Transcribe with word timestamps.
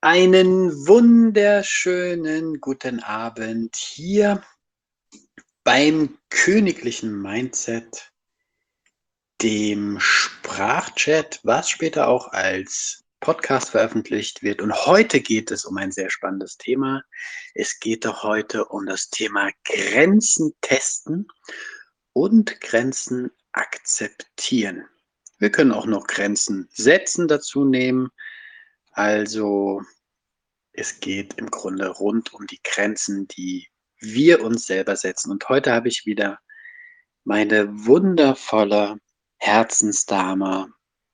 Einen 0.00 0.86
wunderschönen 0.86 2.60
guten 2.60 3.00
Abend 3.00 3.74
hier 3.74 4.44
beim 5.64 6.16
königlichen 6.30 7.20
Mindset, 7.20 8.12
dem 9.42 9.98
Sprachchat, 9.98 11.40
was 11.42 11.68
später 11.68 12.06
auch 12.06 12.28
als 12.28 13.06
Podcast 13.18 13.70
veröffentlicht 13.70 14.44
wird. 14.44 14.62
Und 14.62 14.72
heute 14.86 15.18
geht 15.18 15.50
es 15.50 15.64
um 15.64 15.76
ein 15.78 15.90
sehr 15.90 16.10
spannendes 16.10 16.56
Thema. 16.58 17.02
Es 17.54 17.80
geht 17.80 18.04
doch 18.04 18.22
heute 18.22 18.66
um 18.66 18.86
das 18.86 19.10
Thema 19.10 19.50
Grenzen 19.64 20.54
testen 20.60 21.26
und 22.12 22.60
Grenzen 22.60 23.32
akzeptieren. 23.50 24.84
Wir 25.40 25.50
können 25.50 25.72
auch 25.72 25.86
noch 25.86 26.06
Grenzen 26.06 26.68
setzen 26.72 27.26
dazu 27.26 27.64
nehmen. 27.64 28.12
Also 28.98 29.80
es 30.72 30.98
geht 30.98 31.34
im 31.34 31.52
Grunde 31.52 31.86
rund 31.88 32.34
um 32.34 32.48
die 32.48 32.58
Grenzen, 32.64 33.28
die 33.28 33.68
wir 34.00 34.42
uns 34.42 34.66
selber 34.66 34.96
setzen. 34.96 35.30
Und 35.30 35.48
heute 35.48 35.72
habe 35.72 35.86
ich 35.86 36.04
wieder 36.04 36.40
meine 37.22 37.68
wundervolle 37.86 38.98
Herzensdame 39.36 40.72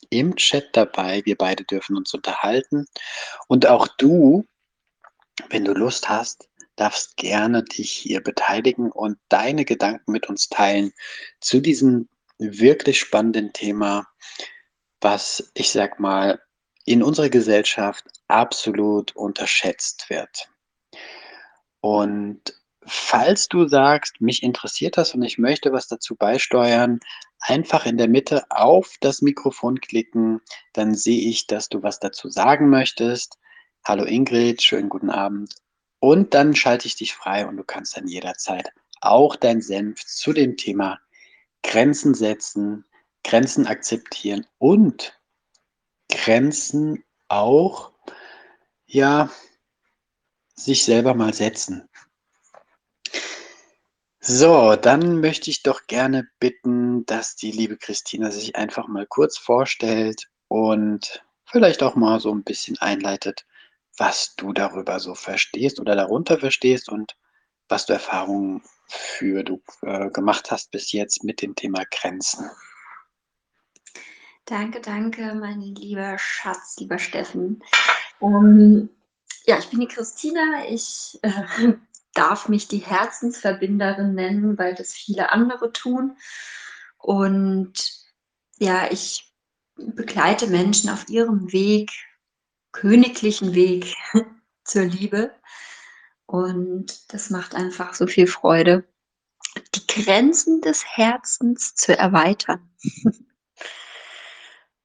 im 0.09 0.34
Chat 0.36 0.70
dabei. 0.73 1.20
Wir 1.26 1.36
beide 1.36 1.64
dürfen 1.64 1.98
uns 1.98 2.14
unterhalten. 2.14 2.86
Und 3.48 3.66
auch 3.66 3.87
du, 3.98 4.46
wenn 5.51 5.66
du 5.66 5.74
Lust 5.74 6.09
hast, 6.09 6.48
darfst 6.76 7.18
gerne 7.18 7.64
dich 7.64 7.92
hier 7.92 8.23
beteiligen 8.23 8.90
und 8.90 9.18
deine 9.28 9.66
Gedanken 9.66 10.10
mit 10.10 10.30
uns 10.30 10.48
teilen 10.48 10.95
zu 11.38 11.60
diesem 11.60 12.09
wirklich 12.38 12.98
spannenden 12.98 13.52
Thema, 13.52 14.06
was 15.02 15.51
ich 15.52 15.70
sag 15.70 16.01
mal 16.01 16.40
in 16.84 17.02
unserer 17.02 17.30
Gesellschaft 17.30 18.05
absolut 18.29 19.15
unterschätzt 19.16 20.11
wird. 20.11 20.51
Und 21.80 22.43
falls 22.87 23.49
du 23.49 23.66
sagst, 23.66 24.21
mich 24.21 24.43
interessiert 24.43 24.96
das 24.96 25.15
und 25.15 25.23
ich 25.23 25.38
möchte 25.38 25.73
was 25.73 25.88
dazu 25.88 26.15
beisteuern, 26.16 27.01
einfach 27.41 27.87
in 27.87 27.96
der 27.99 28.09
Mitte 28.09 28.45
auf 28.51 28.96
das 29.01 29.23
Mikrofon 29.23 29.80
klicken, 29.80 30.41
dann 30.73 30.95
sehe 30.95 31.29
ich, 31.29 31.46
dass 31.46 31.68
du 31.68 31.82
was 31.82 32.01
dazu 32.01 32.29
sagen 32.29 32.68
möchtest. 32.68 33.38
Hallo 33.85 34.04
Ingrid, 34.04 34.63
schönen 34.63 34.88
guten 34.88 35.10
Abend. 35.10 35.54
Und 36.01 36.35
dann 36.35 36.54
schalte 36.54 36.87
ich 36.87 36.96
dich 36.96 37.15
frei 37.15 37.46
und 37.46 37.57
du 37.57 37.65
kannst 37.65 37.96
dann 37.96 38.07
jederzeit 38.07 38.71
auch 39.01 39.37
dein 39.37 39.60
Senf 39.60 40.04
zu 40.04 40.32
dem 40.32 40.57
Thema 40.57 40.98
Grenzen 41.63 42.15
setzen, 42.15 42.85
Grenzen 43.23 43.66
akzeptieren 43.66 44.46
und 44.59 45.19
Grenzen 46.09 47.05
auch, 47.29 47.93
ja, 48.87 49.30
sich 50.55 50.85
selber 50.85 51.15
mal 51.15 51.35
setzen. 51.35 51.88
So, 54.21 54.75
dann 54.77 55.21
möchte 55.21 55.51
ich 55.51 55.63
doch 55.63 55.87
gerne 55.87 56.27
bitten, 56.38 57.05
dass 57.05 57.37
die 57.37 57.51
liebe 57.51 57.77
Christina 57.77 58.30
sich 58.30 58.57
einfach 58.57 58.88
mal 58.88 59.07
kurz 59.07 59.37
vorstellt 59.37 60.30
und 60.49 61.23
vielleicht 61.45 61.82
auch 61.82 61.95
mal 61.95 62.21
so 62.21 62.32
ein 62.32 62.43
bisschen 62.43 62.79
einleitet, 62.79 63.45
was 63.99 64.34
du 64.37 64.55
darüber 64.55 64.99
so 64.99 65.15
verstehst 65.15 65.78
oder 65.78 65.94
darunter 65.94 66.38
verstehst 66.38 66.88
und 66.88 67.16
was 67.69 67.84
du 67.87 67.93
Erfahrungen 67.93 68.62
für 68.88 69.43
du 69.43 69.62
äh, 69.82 70.09
gemacht 70.10 70.50
hast 70.50 70.71
bis 70.71 70.93
jetzt 70.93 71.22
mit 71.22 71.43
dem 71.43 71.55
Thema 71.55 71.84
Grenzen. 71.91 72.50
Danke, 74.47 74.82
danke, 74.82 75.34
mein 75.34 75.62
lieber 75.62 76.19
Schatz, 76.19 76.76
lieber 76.78 76.98
Steffen. 76.98 77.62
Ähm, 78.20 78.91
ja, 79.47 79.59
ich 79.59 79.70
bin 79.70 79.81
die 79.81 79.88
Christina. 79.88 80.66
Ich 80.69 81.19
äh, 81.22 81.72
darf 82.14 82.48
mich 82.50 82.69
die 82.69 82.78
Herzensverbinderin 82.78 84.14
nennen, 84.14 84.59
weil 84.59 84.75
das 84.75 84.92
viele 84.92 85.32
andere 85.32 85.72
tun. 85.72 86.19
Und 86.98 87.72
ja, 88.58 88.91
ich 88.91 89.32
begleite 89.76 90.46
Menschen 90.46 90.90
auf 90.90 91.08
ihrem 91.08 91.50
Weg, 91.52 91.90
königlichen 92.72 93.54
Weg 93.54 93.96
zur 94.64 94.84
Liebe. 94.84 95.34
Und 96.26 97.12
das 97.14 97.30
macht 97.30 97.54
einfach 97.54 97.94
so 97.94 98.06
viel 98.06 98.26
Freude, 98.26 98.84
die 99.74 99.86
Grenzen 99.86 100.60
des 100.60 100.84
Herzens 100.84 101.74
zu 101.74 101.96
erweitern. 101.96 102.70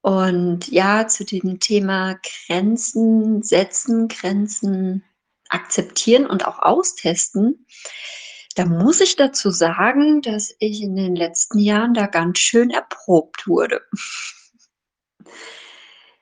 Und 0.02 0.68
ja, 0.70 1.08
zu 1.08 1.26
dem 1.26 1.60
Thema 1.60 2.20
Grenzen 2.24 3.44
setzen, 3.44 4.08
Grenzen 4.08 5.04
akzeptieren 5.50 6.26
und 6.26 6.46
auch 6.46 6.60
austesten, 6.60 7.66
da 8.56 8.66
muss 8.66 9.02
ich 9.02 9.16
dazu 9.16 9.52
sagen, 9.52 10.22
dass 10.22 10.56
ich 10.60 10.82
in 10.82 10.96
den 10.96 11.16
letzten 11.16 11.60
Jahren 11.60 11.94
da 11.94 12.08
ganz 12.08 12.40
schön 12.40 12.72
erprobt 12.72 13.48
wurde. 13.48 13.82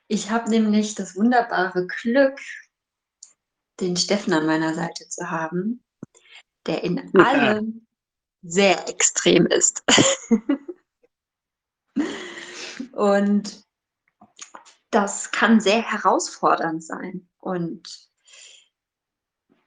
Ich 0.08 0.30
habe 0.30 0.50
nämlich 0.50 0.96
das 0.96 1.16
wunderbare 1.16 1.86
Glück, 1.88 2.40
den 3.80 3.98
Steffen 3.98 4.34
an 4.34 4.46
meiner 4.46 4.74
Seite 4.74 5.08
zu 5.08 5.30
haben, 5.30 5.84
der 6.66 6.84
in 6.84 7.12
ja. 7.14 7.24
allem 7.24 7.88
sehr 8.42 8.88
extrem 8.88 9.46
ist. 9.48 9.84
und 12.94 13.67
das 14.92 15.32
kann 15.32 15.60
sehr 15.60 15.82
herausfordernd 15.82 16.84
sein. 16.84 17.28
Und 17.40 18.08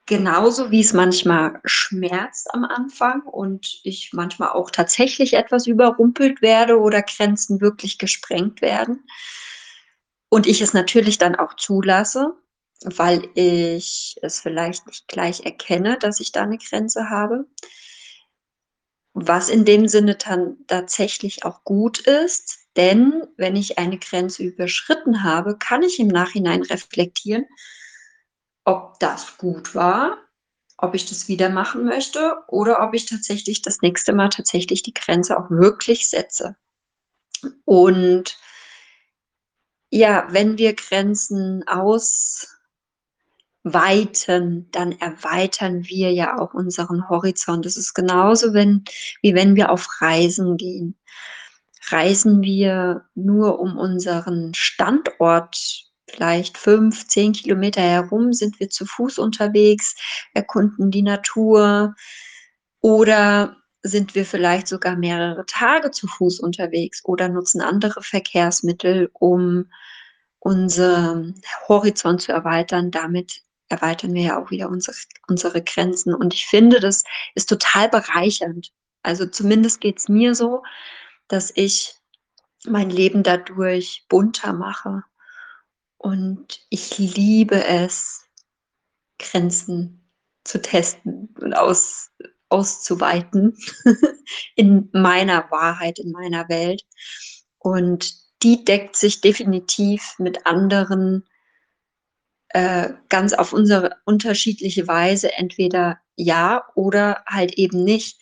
genauso 0.05 0.71
wie 0.71 0.81
es 0.81 0.93
manchmal 0.93 1.61
schmerzt 1.63 2.53
am 2.53 2.65
Anfang 2.65 3.21
und 3.21 3.79
ich 3.83 4.11
manchmal 4.13 4.49
auch 4.49 4.71
tatsächlich 4.71 5.33
etwas 5.33 5.67
überrumpelt 5.67 6.41
werde 6.41 6.79
oder 6.79 7.01
Grenzen 7.01 7.61
wirklich 7.61 7.97
gesprengt 7.97 8.61
werden. 8.61 9.05
Und 10.29 10.47
ich 10.47 10.61
es 10.61 10.73
natürlich 10.73 11.17
dann 11.17 11.35
auch 11.35 11.55
zulasse, 11.55 12.33
weil 12.83 13.29
ich 13.35 14.15
es 14.21 14.39
vielleicht 14.39 14.87
nicht 14.87 15.07
gleich 15.07 15.45
erkenne, 15.45 15.97
dass 15.97 16.19
ich 16.19 16.31
da 16.31 16.43
eine 16.43 16.57
Grenze 16.57 17.09
habe. 17.09 17.45
Was 19.13 19.49
in 19.49 19.65
dem 19.65 19.87
Sinne 19.87 20.15
dann 20.15 20.57
tatsächlich 20.67 21.43
auch 21.43 21.63
gut 21.63 21.99
ist, 21.99 22.60
denn 22.77 23.27
wenn 23.37 23.55
ich 23.55 23.77
eine 23.77 23.97
Grenze 23.97 24.43
überschritten 24.43 25.23
habe, 25.23 25.57
kann 25.57 25.83
ich 25.83 25.99
im 25.99 26.07
Nachhinein 26.07 26.61
reflektieren, 26.63 27.45
ob 28.63 28.99
das 28.99 29.37
gut 29.37 29.75
war, 29.75 30.17
ob 30.77 30.95
ich 30.95 31.05
das 31.05 31.27
wieder 31.27 31.49
machen 31.49 31.83
möchte 31.83 32.37
oder 32.47 32.81
ob 32.81 32.93
ich 32.93 33.05
tatsächlich 33.05 33.61
das 33.61 33.81
nächste 33.81 34.13
Mal 34.13 34.29
tatsächlich 34.29 34.83
die 34.83 34.93
Grenze 34.93 35.37
auch 35.37 35.49
wirklich 35.49 36.09
setze. 36.09 36.55
Und 37.65 38.37
ja, 39.89 40.27
wenn 40.29 40.57
wir 40.57 40.73
Grenzen 40.73 41.67
ausweiten, 41.67 42.47
dann 44.71 44.93
erweitern 44.99 45.83
wir 45.83 46.13
ja 46.13 46.39
auch 46.39 46.53
unseren 46.53 47.09
Horizont. 47.09 47.65
Das 47.65 47.75
ist 47.75 47.93
genauso, 47.93 48.53
wenn, 48.53 48.85
wie 49.21 49.35
wenn 49.35 49.57
wir 49.57 49.71
auf 49.71 50.01
Reisen 50.01 50.55
gehen 50.55 50.97
reisen 51.89 52.41
wir 52.41 53.05
nur 53.15 53.59
um 53.59 53.77
unseren 53.77 54.53
Standort 54.53 55.57
vielleicht 56.07 56.57
fünf, 56.57 57.07
zehn 57.07 57.31
Kilometer 57.33 57.81
herum, 57.81 58.33
sind 58.33 58.59
wir 58.59 58.69
zu 58.69 58.85
Fuß 58.85 59.17
unterwegs, 59.17 59.95
erkunden 60.33 60.91
die 60.91 61.01
Natur 61.01 61.95
oder 62.81 63.57
sind 63.83 64.13
wir 64.13 64.25
vielleicht 64.25 64.67
sogar 64.67 64.95
mehrere 64.95 65.45
Tage 65.45 65.91
zu 65.91 66.07
Fuß 66.07 66.39
unterwegs 66.39 67.03
oder 67.03 67.29
nutzen 67.29 67.61
andere 67.61 68.03
Verkehrsmittel, 68.03 69.09
um 69.13 69.71
unseren 70.39 71.41
Horizont 71.67 72.21
zu 72.21 72.31
erweitern. 72.31 72.91
Damit 72.91 73.41
erweitern 73.69 74.13
wir 74.13 74.21
ja 74.21 74.41
auch 74.41 74.51
wieder 74.51 74.69
unsere, 74.69 74.97
unsere 75.27 75.63
Grenzen. 75.63 76.13
Und 76.13 76.33
ich 76.33 76.45
finde, 76.45 76.79
das 76.79 77.03
ist 77.33 77.49
total 77.49 77.89
bereichernd. 77.89 78.71
Also 79.01 79.25
zumindest 79.25 79.81
geht 79.81 79.97
es 79.97 80.09
mir 80.09 80.35
so, 80.35 80.61
dass 81.31 81.51
ich 81.55 81.95
mein 82.65 82.89
Leben 82.89 83.23
dadurch 83.23 84.05
bunter 84.09 84.53
mache. 84.53 85.03
Und 85.97 86.59
ich 86.69 86.97
liebe 86.97 87.63
es, 87.63 88.23
Grenzen 89.19 90.09
zu 90.43 90.61
testen 90.61 91.33
und 91.39 91.53
aus, 91.53 92.09
auszuweiten 92.49 93.57
in 94.55 94.89
meiner 94.93 95.49
Wahrheit, 95.51 95.99
in 95.99 96.11
meiner 96.11 96.49
Welt. 96.49 96.83
Und 97.59 98.13
die 98.43 98.65
deckt 98.65 98.95
sich 98.95 99.21
definitiv 99.21 100.15
mit 100.17 100.45
anderen 100.47 101.27
äh, 102.49 102.89
ganz 103.09 103.33
auf 103.33 103.53
unsere 103.53 103.97
unterschiedliche 104.05 104.87
Weise, 104.87 105.33
entweder 105.33 105.99
ja 106.15 106.65
oder 106.75 107.23
halt 107.27 107.53
eben 107.53 107.83
nicht. 107.83 108.19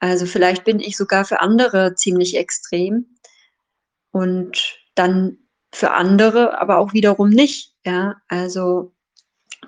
Also 0.00 0.26
vielleicht 0.26 0.64
bin 0.64 0.80
ich 0.80 0.96
sogar 0.96 1.24
für 1.24 1.40
andere 1.40 1.94
ziemlich 1.94 2.36
extrem 2.36 3.16
und 4.12 4.78
dann 4.94 5.38
für 5.72 5.92
andere 5.92 6.58
aber 6.60 6.78
auch 6.78 6.92
wiederum 6.94 7.30
nicht. 7.30 7.74
Ja, 7.86 8.16
also 8.28 8.92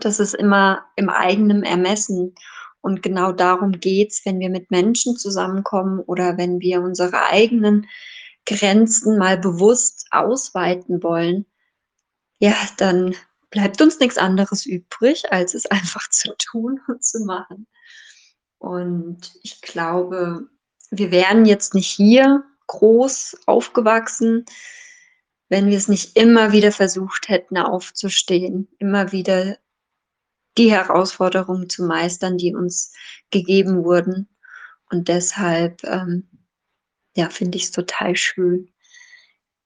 Das 0.00 0.20
ist 0.20 0.34
immer 0.34 0.86
im 0.96 1.10
eigenen 1.10 1.64
Ermessen. 1.64 2.34
Und 2.82 3.02
genau 3.02 3.32
darum 3.32 3.72
geht's, 3.80 4.22
wenn 4.26 4.40
wir 4.40 4.50
mit 4.50 4.70
Menschen 4.70 5.16
zusammenkommen 5.16 6.00
oder 6.00 6.38
wenn 6.38 6.60
wir 6.60 6.82
unsere 6.82 7.26
eigenen 7.26 7.88
Grenzen 8.46 9.18
mal 9.18 9.38
bewusst 9.38 10.08
ausweiten 10.12 11.02
wollen, 11.02 11.46
ja, 12.40 12.54
dann 12.78 13.14
bleibt 13.50 13.80
uns 13.82 13.98
nichts 14.00 14.18
anderes 14.18 14.66
übrig, 14.66 15.32
als 15.32 15.54
es 15.54 15.66
einfach 15.70 16.08
zu 16.10 16.34
tun 16.38 16.80
und 16.88 17.04
zu 17.04 17.20
machen. 17.24 17.66
Und 18.62 19.32
ich 19.42 19.60
glaube, 19.60 20.48
wir 20.92 21.10
wären 21.10 21.46
jetzt 21.46 21.74
nicht 21.74 21.88
hier 21.88 22.44
groß 22.68 23.40
aufgewachsen, 23.46 24.44
wenn 25.48 25.66
wir 25.66 25.76
es 25.76 25.88
nicht 25.88 26.16
immer 26.16 26.52
wieder 26.52 26.70
versucht 26.70 27.28
hätten, 27.28 27.58
aufzustehen, 27.58 28.68
immer 28.78 29.10
wieder 29.10 29.58
die 30.56 30.70
Herausforderungen 30.70 31.68
zu 31.68 31.82
meistern, 31.82 32.38
die 32.38 32.54
uns 32.54 32.94
gegeben 33.30 33.82
wurden. 33.82 34.28
Und 34.90 35.08
deshalb, 35.08 35.82
ähm, 35.82 36.28
ja, 37.16 37.30
finde 37.30 37.58
ich 37.58 37.64
es 37.64 37.72
total 37.72 38.14
schön, 38.14 38.70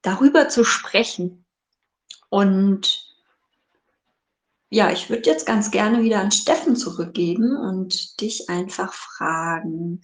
darüber 0.00 0.48
zu 0.48 0.64
sprechen. 0.64 1.44
Und 2.30 3.05
ja, 4.70 4.90
ich 4.90 5.08
würde 5.08 5.30
jetzt 5.30 5.46
ganz 5.46 5.70
gerne 5.70 6.02
wieder 6.02 6.20
an 6.20 6.32
Steffen 6.32 6.76
zurückgeben 6.76 7.56
und 7.56 8.20
dich 8.20 8.48
einfach 8.48 8.92
fragen, 8.92 10.02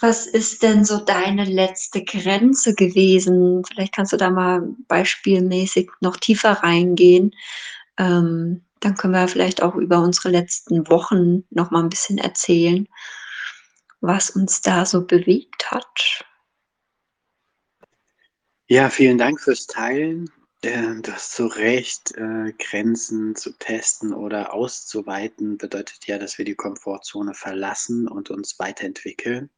was 0.00 0.26
ist 0.26 0.62
denn 0.62 0.84
so 0.84 0.98
deine 0.98 1.44
letzte 1.44 2.02
Grenze 2.02 2.74
gewesen? 2.74 3.62
Vielleicht 3.64 3.94
kannst 3.94 4.12
du 4.12 4.16
da 4.16 4.30
mal 4.30 4.62
beispielmäßig 4.88 5.90
noch 6.00 6.16
tiefer 6.16 6.52
reingehen. 6.52 7.32
Ähm, 7.98 8.64
dann 8.80 8.94
können 8.94 9.12
wir 9.12 9.28
vielleicht 9.28 9.62
auch 9.62 9.74
über 9.74 10.00
unsere 10.00 10.30
letzten 10.30 10.88
Wochen 10.88 11.44
noch 11.50 11.70
mal 11.70 11.82
ein 11.82 11.90
bisschen 11.90 12.16
erzählen, 12.16 12.88
was 14.00 14.30
uns 14.30 14.62
da 14.62 14.86
so 14.86 15.06
bewegt 15.06 15.70
hat. 15.70 16.24
Ja, 18.68 18.88
vielen 18.88 19.18
Dank 19.18 19.38
fürs 19.40 19.66
Teilen. 19.66 20.30
Äh, 20.62 21.00
du 21.00 21.12
hast 21.12 21.32
so 21.36 21.46
recht, 21.46 22.12
äh, 22.16 22.52
Grenzen 22.58 23.34
zu 23.34 23.52
testen 23.52 24.12
oder 24.12 24.52
auszuweiten 24.52 25.56
bedeutet 25.56 26.06
ja, 26.06 26.18
dass 26.18 26.36
wir 26.36 26.44
die 26.44 26.54
Komfortzone 26.54 27.34
verlassen 27.34 28.08
und 28.08 28.30
uns 28.30 28.58
weiterentwickeln 28.58 29.50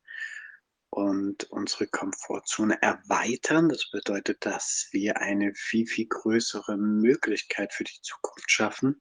und 0.90 1.44
unsere 1.50 1.88
Komfortzone 1.88 2.81
erweitern. 2.82 3.69
Das 3.69 3.90
bedeutet, 3.90 4.46
dass 4.46 4.88
wir 4.93 5.20
eine 5.20 5.52
viel, 5.54 5.87
viel 5.87 6.06
größere 6.06 6.76
Möglichkeit 6.76 7.72
für 7.72 7.84
die 7.84 8.00
Zukunft 8.02 8.50
schaffen. 8.50 9.00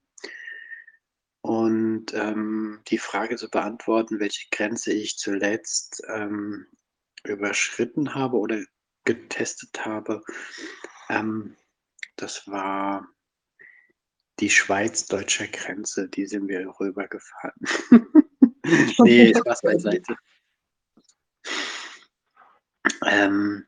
Und 1.42 2.14
ähm, 2.14 2.80
die 2.88 2.98
Frage 2.98 3.36
zu 3.36 3.50
beantworten, 3.50 4.20
welche 4.20 4.48
Grenze 4.50 4.92
ich 4.92 5.18
zuletzt 5.18 6.02
ähm, 6.08 6.66
überschritten 7.24 8.14
habe 8.14 8.38
oder 8.38 8.62
getestet 9.04 9.84
habe, 9.84 10.22
ähm, 11.08 11.56
das 12.16 12.46
war 12.46 13.06
die 14.40 14.50
schweiz-deutsche 14.50 15.48
Grenze, 15.48 16.08
die 16.08 16.26
sind 16.26 16.48
wir 16.48 16.66
rübergefahren. 16.80 17.54
nee, 18.98 19.34
Spaß 19.34 19.62
beiseite. 19.62 20.16
Ähm, 23.06 23.66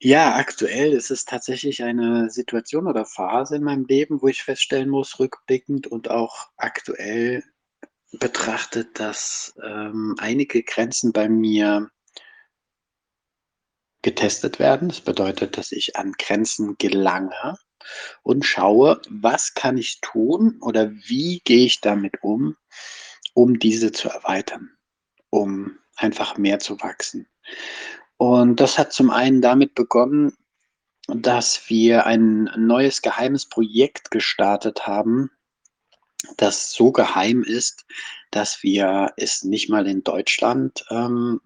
ja, 0.00 0.34
aktuell 0.36 0.92
ist 0.92 1.10
es 1.10 1.24
tatsächlich 1.24 1.82
eine 1.82 2.30
Situation 2.30 2.86
oder 2.86 3.06
Phase 3.06 3.56
in 3.56 3.62
meinem 3.62 3.86
Leben, 3.86 4.20
wo 4.20 4.28
ich 4.28 4.42
feststellen 4.42 4.90
muss, 4.90 5.18
rückblickend 5.18 5.86
und 5.86 6.10
auch 6.10 6.50
aktuell 6.56 7.42
betrachtet, 8.18 8.98
dass 8.98 9.54
ähm, 9.62 10.14
einige 10.18 10.62
Grenzen 10.62 11.12
bei 11.12 11.28
mir 11.28 11.90
getestet 14.04 14.58
werden. 14.58 14.88
Das 14.88 15.00
bedeutet, 15.00 15.56
dass 15.56 15.72
ich 15.72 15.96
an 15.96 16.12
Grenzen 16.12 16.76
gelange 16.78 17.56
und 18.22 18.44
schaue, 18.44 19.00
was 19.08 19.54
kann 19.54 19.78
ich 19.78 20.00
tun 20.00 20.58
oder 20.60 20.92
wie 20.92 21.40
gehe 21.44 21.64
ich 21.64 21.80
damit 21.80 22.22
um, 22.22 22.56
um 23.32 23.58
diese 23.58 23.90
zu 23.92 24.08
erweitern, 24.08 24.70
um 25.30 25.78
einfach 25.96 26.36
mehr 26.36 26.60
zu 26.60 26.80
wachsen. 26.80 27.26
Und 28.18 28.60
das 28.60 28.78
hat 28.78 28.92
zum 28.92 29.10
einen 29.10 29.40
damit 29.40 29.74
begonnen, 29.74 30.36
dass 31.08 31.68
wir 31.68 32.06
ein 32.06 32.50
neues 32.56 33.02
geheimes 33.02 33.48
Projekt 33.48 34.10
gestartet 34.10 34.86
haben, 34.86 35.30
das 36.36 36.72
so 36.72 36.92
geheim 36.92 37.42
ist, 37.42 37.84
dass 38.30 38.62
wir 38.62 39.12
es 39.16 39.44
nicht 39.44 39.68
mal 39.68 39.86
in 39.86 40.02
Deutschland 40.02 40.84
ähm, 40.90 41.40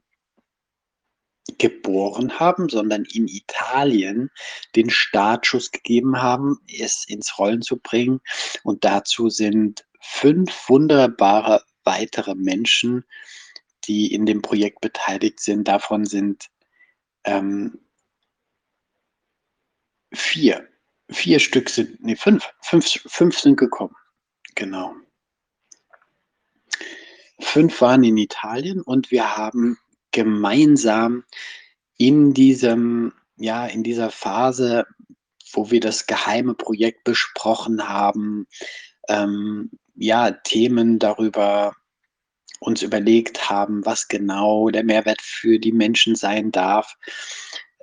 geboren 1.56 2.38
haben, 2.38 2.68
sondern 2.68 3.04
in 3.04 3.26
Italien 3.26 4.30
den 4.76 4.90
Startschuss 4.90 5.70
gegeben 5.70 6.20
haben, 6.20 6.58
es 6.68 7.04
ins 7.08 7.38
Rollen 7.38 7.62
zu 7.62 7.78
bringen. 7.78 8.20
Und 8.62 8.84
dazu 8.84 9.30
sind 9.30 9.86
fünf 10.00 10.68
wunderbare 10.68 11.64
weitere 11.84 12.34
Menschen, 12.34 13.04
die 13.84 14.12
in 14.12 14.26
dem 14.26 14.42
Projekt 14.42 14.80
beteiligt 14.80 15.40
sind. 15.40 15.66
Davon 15.66 16.04
sind 16.04 16.48
ähm, 17.24 17.78
vier. 20.12 20.68
Vier 21.10 21.40
Stück 21.40 21.70
sind, 21.70 22.04
nee, 22.04 22.16
fünf. 22.16 22.50
Fünf, 22.60 23.00
fünf 23.06 23.38
sind 23.38 23.56
gekommen. 23.56 23.96
Genau. 24.54 24.94
Fünf 27.40 27.80
waren 27.80 28.04
in 28.04 28.16
Italien 28.18 28.82
und 28.82 29.10
wir 29.10 29.36
haben 29.36 29.78
gemeinsam 30.12 31.24
in 31.96 32.32
diesem, 32.34 33.12
ja, 33.36 33.66
in 33.66 33.82
dieser 33.82 34.10
Phase, 34.10 34.86
wo 35.52 35.70
wir 35.70 35.80
das 35.80 36.06
geheime 36.06 36.54
Projekt 36.54 37.04
besprochen 37.04 37.88
haben, 37.88 38.46
ähm, 39.08 39.70
ja, 39.94 40.30
Themen 40.30 40.98
darüber 40.98 41.74
uns 42.60 42.82
überlegt 42.82 43.50
haben, 43.50 43.84
was 43.84 44.08
genau 44.08 44.68
der 44.70 44.84
Mehrwert 44.84 45.22
für 45.22 45.58
die 45.58 45.72
Menschen 45.72 46.16
sein 46.16 46.50
darf. 46.50 46.96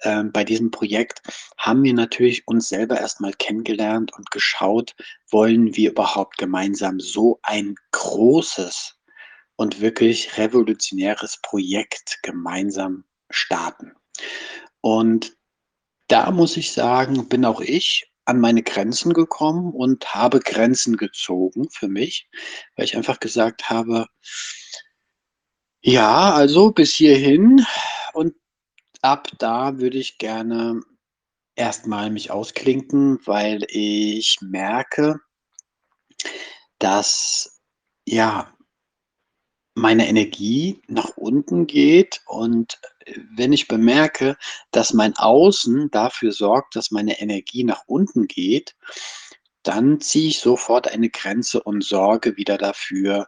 Ähm, 0.04 0.32
bei 0.32 0.44
diesem 0.44 0.72
Projekt 0.72 1.22
haben 1.58 1.84
wir 1.84 1.94
natürlich 1.94 2.48
uns 2.48 2.70
selber 2.70 3.00
erstmal 3.00 3.34
kennengelernt 3.34 4.12
und 4.14 4.30
geschaut, 4.32 4.94
wollen 5.30 5.76
wir 5.76 5.92
überhaupt 5.92 6.38
gemeinsam 6.38 7.00
so 7.00 7.40
ein 7.44 7.76
großes 7.92 8.95
und 9.56 9.82
wirklich 9.82 10.38
revolutionäres 10.38 11.40
Projekt 11.42 12.20
gemeinsam 12.24 13.06
starten. 13.30 13.94
Und 14.82 15.36
da 16.08 16.32
muss 16.32 16.58
ich 16.58 16.72
sagen, 16.72 17.28
bin 17.28 17.46
auch 17.46 17.62
ich 17.62 18.12
an 18.26 18.40
meine 18.40 18.64
Grenzen 18.64 19.14
gekommen 19.14 19.74
und 19.74 20.14
habe 20.14 20.40
Grenzen 20.40 20.98
gezogen 20.98 21.70
für 21.70 21.88
mich, 21.88 22.28
weil 22.76 22.86
ich 22.86 22.98
einfach 22.98 23.20
gesagt 23.20 23.70
habe, 23.70 24.08
ja, 25.82 26.34
also 26.34 26.72
bis 26.72 26.94
hierhin 26.96 27.66
und 28.14 28.36
ab 29.02 29.28
da 29.38 29.78
würde 29.80 30.00
ich 30.00 30.18
gerne 30.18 30.82
erstmal 31.56 32.10
mich 32.10 32.32
ausklinken, 32.32 33.20
weil 33.26 33.66
ich 33.70 34.40
merke, 34.42 35.20
dass 36.80 37.62
ja 38.06 38.55
meine 39.76 40.08
Energie 40.08 40.82
nach 40.88 41.18
unten 41.18 41.68
geht 41.68 42.22
und 42.26 42.80
wenn 43.36 43.54
ich 43.54 43.68
bemerke, 43.68 44.38
dass 44.72 44.94
mein 44.94 45.16
Außen 45.16 45.92
dafür 45.92 46.32
sorgt, 46.32 46.76
dass 46.76 46.92
meine 46.92 47.20
Energie 47.20 47.64
nach 47.64 47.84
unten 47.86 48.28
geht, 48.28 48.76
dann 49.64 50.00
ziehe 50.00 50.30
ich 50.30 50.40
sofort 50.40 50.88
eine 50.88 51.10
Grenze 51.10 51.62
und 51.62 51.84
sorge 51.84 52.38
wieder 52.38 52.58
dafür, 52.58 53.28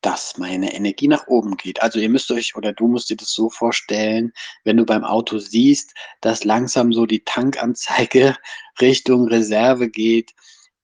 dass 0.00 0.36
meine 0.38 0.74
Energie 0.74 1.08
nach 1.08 1.26
oben 1.28 1.56
geht. 1.56 1.82
Also 1.82 1.98
ihr 2.00 2.08
müsst 2.08 2.30
euch 2.30 2.56
oder 2.56 2.72
du 2.72 2.88
musst 2.88 3.10
dir 3.10 3.16
das 3.16 3.32
so 3.32 3.50
vorstellen, 3.50 4.32
wenn 4.64 4.76
du 4.76 4.84
beim 4.84 5.04
Auto 5.04 5.38
siehst, 5.38 5.94
dass 6.20 6.44
langsam 6.44 6.92
so 6.92 7.06
die 7.06 7.24
Tankanzeige 7.24 8.36
Richtung 8.80 9.28
Reserve 9.28 9.88
geht, 9.88 10.32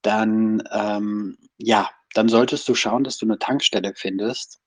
dann 0.01 0.63
ähm, 0.71 1.37
ja, 1.57 1.89
dann 2.13 2.29
solltest 2.29 2.67
du 2.69 2.75
schauen, 2.75 3.03
dass 3.03 3.17
du 3.17 3.25
eine 3.25 3.39
Tankstelle 3.39 3.93
findest. 3.95 4.59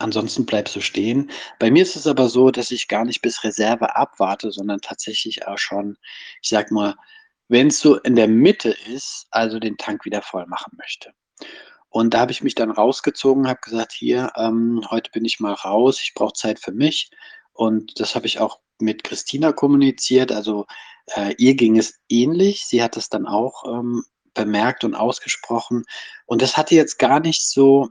Ansonsten 0.00 0.46
bleibst 0.46 0.74
du 0.74 0.80
stehen. 0.80 1.30
Bei 1.58 1.70
mir 1.70 1.82
ist 1.82 1.94
es 1.94 2.06
aber 2.06 2.28
so, 2.30 2.50
dass 2.50 2.70
ich 2.70 2.88
gar 2.88 3.04
nicht 3.04 3.20
bis 3.20 3.44
Reserve 3.44 3.96
abwarte, 3.96 4.50
sondern 4.50 4.80
tatsächlich 4.80 5.46
auch 5.46 5.58
schon, 5.58 5.98
ich 6.42 6.48
sag 6.48 6.70
mal, 6.70 6.94
wenn 7.48 7.66
es 7.66 7.80
so 7.80 7.96
in 7.98 8.16
der 8.16 8.28
Mitte 8.28 8.70
ist, 8.70 9.26
also 9.30 9.58
den 9.58 9.76
Tank 9.76 10.06
wieder 10.06 10.22
voll 10.22 10.46
machen 10.46 10.72
möchte. 10.78 11.12
Und 11.90 12.14
da 12.14 12.20
habe 12.20 12.32
ich 12.32 12.42
mich 12.42 12.54
dann 12.54 12.70
rausgezogen, 12.70 13.46
habe 13.46 13.60
gesagt, 13.62 13.92
hier, 13.92 14.32
ähm, 14.36 14.80
heute 14.90 15.10
bin 15.10 15.24
ich 15.26 15.38
mal 15.38 15.52
raus, 15.52 16.00
ich 16.02 16.14
brauche 16.14 16.32
Zeit 16.32 16.60
für 16.60 16.72
mich. 16.72 17.10
Und 17.52 18.00
das 18.00 18.14
habe 18.14 18.26
ich 18.26 18.38
auch 18.38 18.60
mit 18.78 19.04
Christina 19.04 19.52
kommuniziert. 19.52 20.32
Also 20.32 20.64
äh, 21.14 21.34
ihr 21.36 21.54
ging 21.56 21.76
es 21.76 22.00
ähnlich. 22.08 22.64
Sie 22.64 22.82
hat 22.82 22.96
es 22.96 23.10
dann 23.10 23.26
auch 23.26 23.64
ähm, 23.66 24.02
bemerkt 24.32 24.84
und 24.84 24.94
ausgesprochen. 24.94 25.84
Und 26.24 26.40
das 26.40 26.56
hatte 26.56 26.74
jetzt 26.74 26.98
gar 26.98 27.20
nicht 27.20 27.46
so 27.46 27.90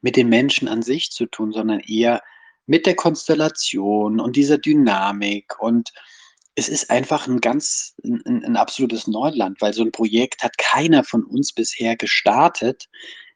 mit 0.00 0.16
den 0.16 0.28
Menschen 0.28 0.68
an 0.68 0.82
sich 0.82 1.10
zu 1.10 1.26
tun, 1.26 1.52
sondern 1.52 1.80
eher 1.80 2.22
mit 2.66 2.86
der 2.86 2.96
Konstellation 2.96 4.20
und 4.20 4.36
dieser 4.36 4.58
Dynamik. 4.58 5.58
Und 5.58 5.92
es 6.54 6.68
ist 6.68 6.90
einfach 6.90 7.26
ein 7.26 7.40
ganz, 7.40 7.94
ein, 8.04 8.44
ein 8.44 8.56
absolutes 8.56 9.06
Neuland, 9.06 9.60
weil 9.60 9.72
so 9.72 9.82
ein 9.82 9.92
Projekt 9.92 10.42
hat 10.42 10.58
keiner 10.58 11.04
von 11.04 11.24
uns 11.24 11.52
bisher 11.52 11.96
gestartet. 11.96 12.88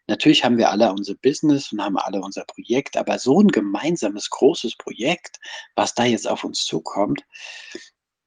Natürlich 0.08 0.44
haben 0.44 0.58
wir 0.58 0.70
alle 0.70 0.92
unser 0.92 1.14
Business 1.14 1.72
und 1.72 1.80
haben 1.80 1.96
alle 1.96 2.20
unser 2.20 2.44
Projekt, 2.44 2.96
aber 2.96 3.18
so 3.18 3.40
ein 3.40 3.48
gemeinsames 3.48 4.28
großes 4.30 4.76
Projekt, 4.76 5.38
was 5.76 5.94
da 5.94 6.04
jetzt 6.04 6.28
auf 6.28 6.44
uns 6.44 6.64
zukommt, 6.64 7.24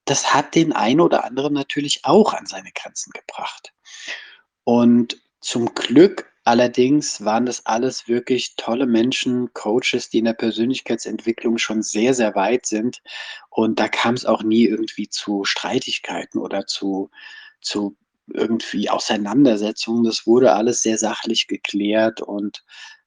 das 0.06 0.34
hat 0.34 0.56
den 0.56 0.72
einen 0.72 1.02
oder 1.02 1.26
anderen 1.26 1.54
natürlich 1.54 2.06
auch 2.06 2.34
an 2.34 2.46
seine 2.46 2.72
Grenzen 2.72 3.12
gebracht. 3.12 3.74
Und 4.64 5.22
zum 5.42 5.74
Glück 5.76 6.32
allerdings 6.46 7.26
waren 7.26 7.46
das 7.46 7.66
alles 7.66 8.08
wirklich 8.08 8.56
tolle 8.56 8.86
Menschen, 8.86 9.54
Coaches, 9.54 10.10
die 10.10 10.20
in 10.20 10.26
der 10.26 10.34
Persönlichkeitsentwicklung 10.34 11.58
schon 11.58 11.82
sehr, 11.84 12.14
sehr 12.14 12.36
weit 12.36 12.66
sind. 12.66 13.02
Und 13.50 13.80
da 13.80 13.88
kam 13.88 14.16
es 14.16 14.26
auch 14.26 14.44
nie 14.44 14.66
irgendwie 14.66 15.10
zu 15.10 15.44
Streitigkeiten 15.44 16.40
oder 16.40 16.66
zu, 16.68 17.10
zu 17.62 17.98
irgendwie 18.34 18.90
Auseinandersetzungen. 18.90 20.04
Das 20.04 20.26
wurde 20.26 20.54
alles 20.54 20.82
sehr 20.82 20.98
sachlich 20.98 21.48
geklärt 21.48 22.22
und 22.22 22.64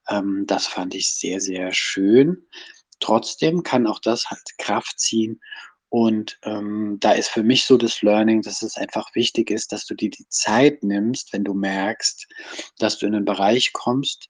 ähm, 0.09 0.45
das 0.47 0.67
fand 0.67 0.95
ich 0.95 1.15
sehr, 1.15 1.41
sehr 1.41 1.73
schön. 1.73 2.47
Trotzdem 3.01 3.63
kann 3.63 3.87
auch 3.87 4.01
das 4.01 4.31
halt 4.31 4.59
Kraft 4.59 4.99
ziehen 4.99 5.41
und 5.91 6.39
ähm, 6.43 6.99
da 7.01 7.13
ist 7.13 7.29
für 7.29 7.43
mich 7.43 7.65
so 7.65 7.79
das 7.79 8.03
Learning, 8.03 8.43
dass 8.43 8.63
es 8.63 8.77
einfach 8.77 9.15
wichtig 9.15 9.51
ist, 9.51 9.73
dass 9.73 9.87
du 9.87 9.95
dir 9.95 10.11
die 10.11 10.29
Zeit 10.29 10.83
nimmst, 10.83 11.33
wenn 11.33 11.45
du 11.45 11.55
merkst, 11.55 12.27
dass 12.79 12.99
du 12.99 13.07
in 13.07 13.15
einen 13.15 13.25
Bereich 13.25 13.73
kommst, 13.73 14.29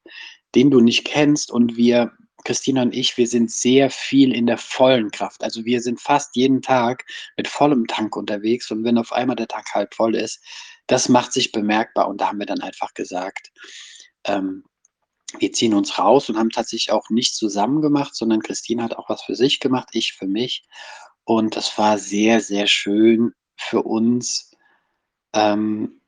den 0.54 0.70
du 0.70 0.80
nicht 0.80 1.04
kennst. 1.04 1.50
Und 1.50 1.76
wir, 1.76 2.12
Christina 2.44 2.82
und 2.82 2.94
ich, 2.94 3.16
wir 3.16 3.26
sind 3.26 3.50
sehr 3.50 3.90
viel 3.90 4.32
in 4.32 4.46
der 4.46 4.58
vollen 4.58 5.10
Kraft. 5.10 5.42
Also 5.42 5.64
wir 5.64 5.80
sind 5.80 6.00
fast 6.00 6.36
jeden 6.36 6.62
Tag 6.62 7.04
mit 7.36 7.48
vollem 7.48 7.88
Tank 7.88 8.14
unterwegs. 8.16 8.70
Und 8.70 8.84
wenn 8.84 8.96
auf 8.96 9.12
einmal 9.12 9.36
der 9.36 9.48
Tank 9.48 9.66
halb 9.74 9.94
voll 9.94 10.14
ist, 10.14 10.40
das 10.86 11.08
macht 11.08 11.32
sich 11.32 11.50
bemerkbar. 11.50 12.08
Und 12.08 12.20
da 12.20 12.28
haben 12.28 12.38
wir 12.38 12.46
dann 12.46 12.60
einfach 12.60 12.94
gesagt, 12.94 13.50
ähm, 14.24 14.62
wir 15.38 15.52
ziehen 15.52 15.74
uns 15.74 15.98
raus 15.98 16.30
und 16.30 16.38
haben 16.38 16.50
tatsächlich 16.50 16.92
auch 16.92 17.10
nichts 17.10 17.36
zusammen 17.36 17.82
gemacht, 17.82 18.14
sondern 18.14 18.40
Christine 18.40 18.82
hat 18.82 18.96
auch 18.96 19.08
was 19.08 19.22
für 19.22 19.34
sich 19.34 19.60
gemacht, 19.60 19.88
ich 19.92 20.14
für 20.14 20.26
mich. 20.26 20.64
Und 21.28 21.56
das 21.56 21.76
war 21.76 21.98
sehr, 21.98 22.40
sehr 22.40 22.66
schön 22.66 23.34
für 23.54 23.82
uns, 23.82 24.50
ähm, 25.34 26.00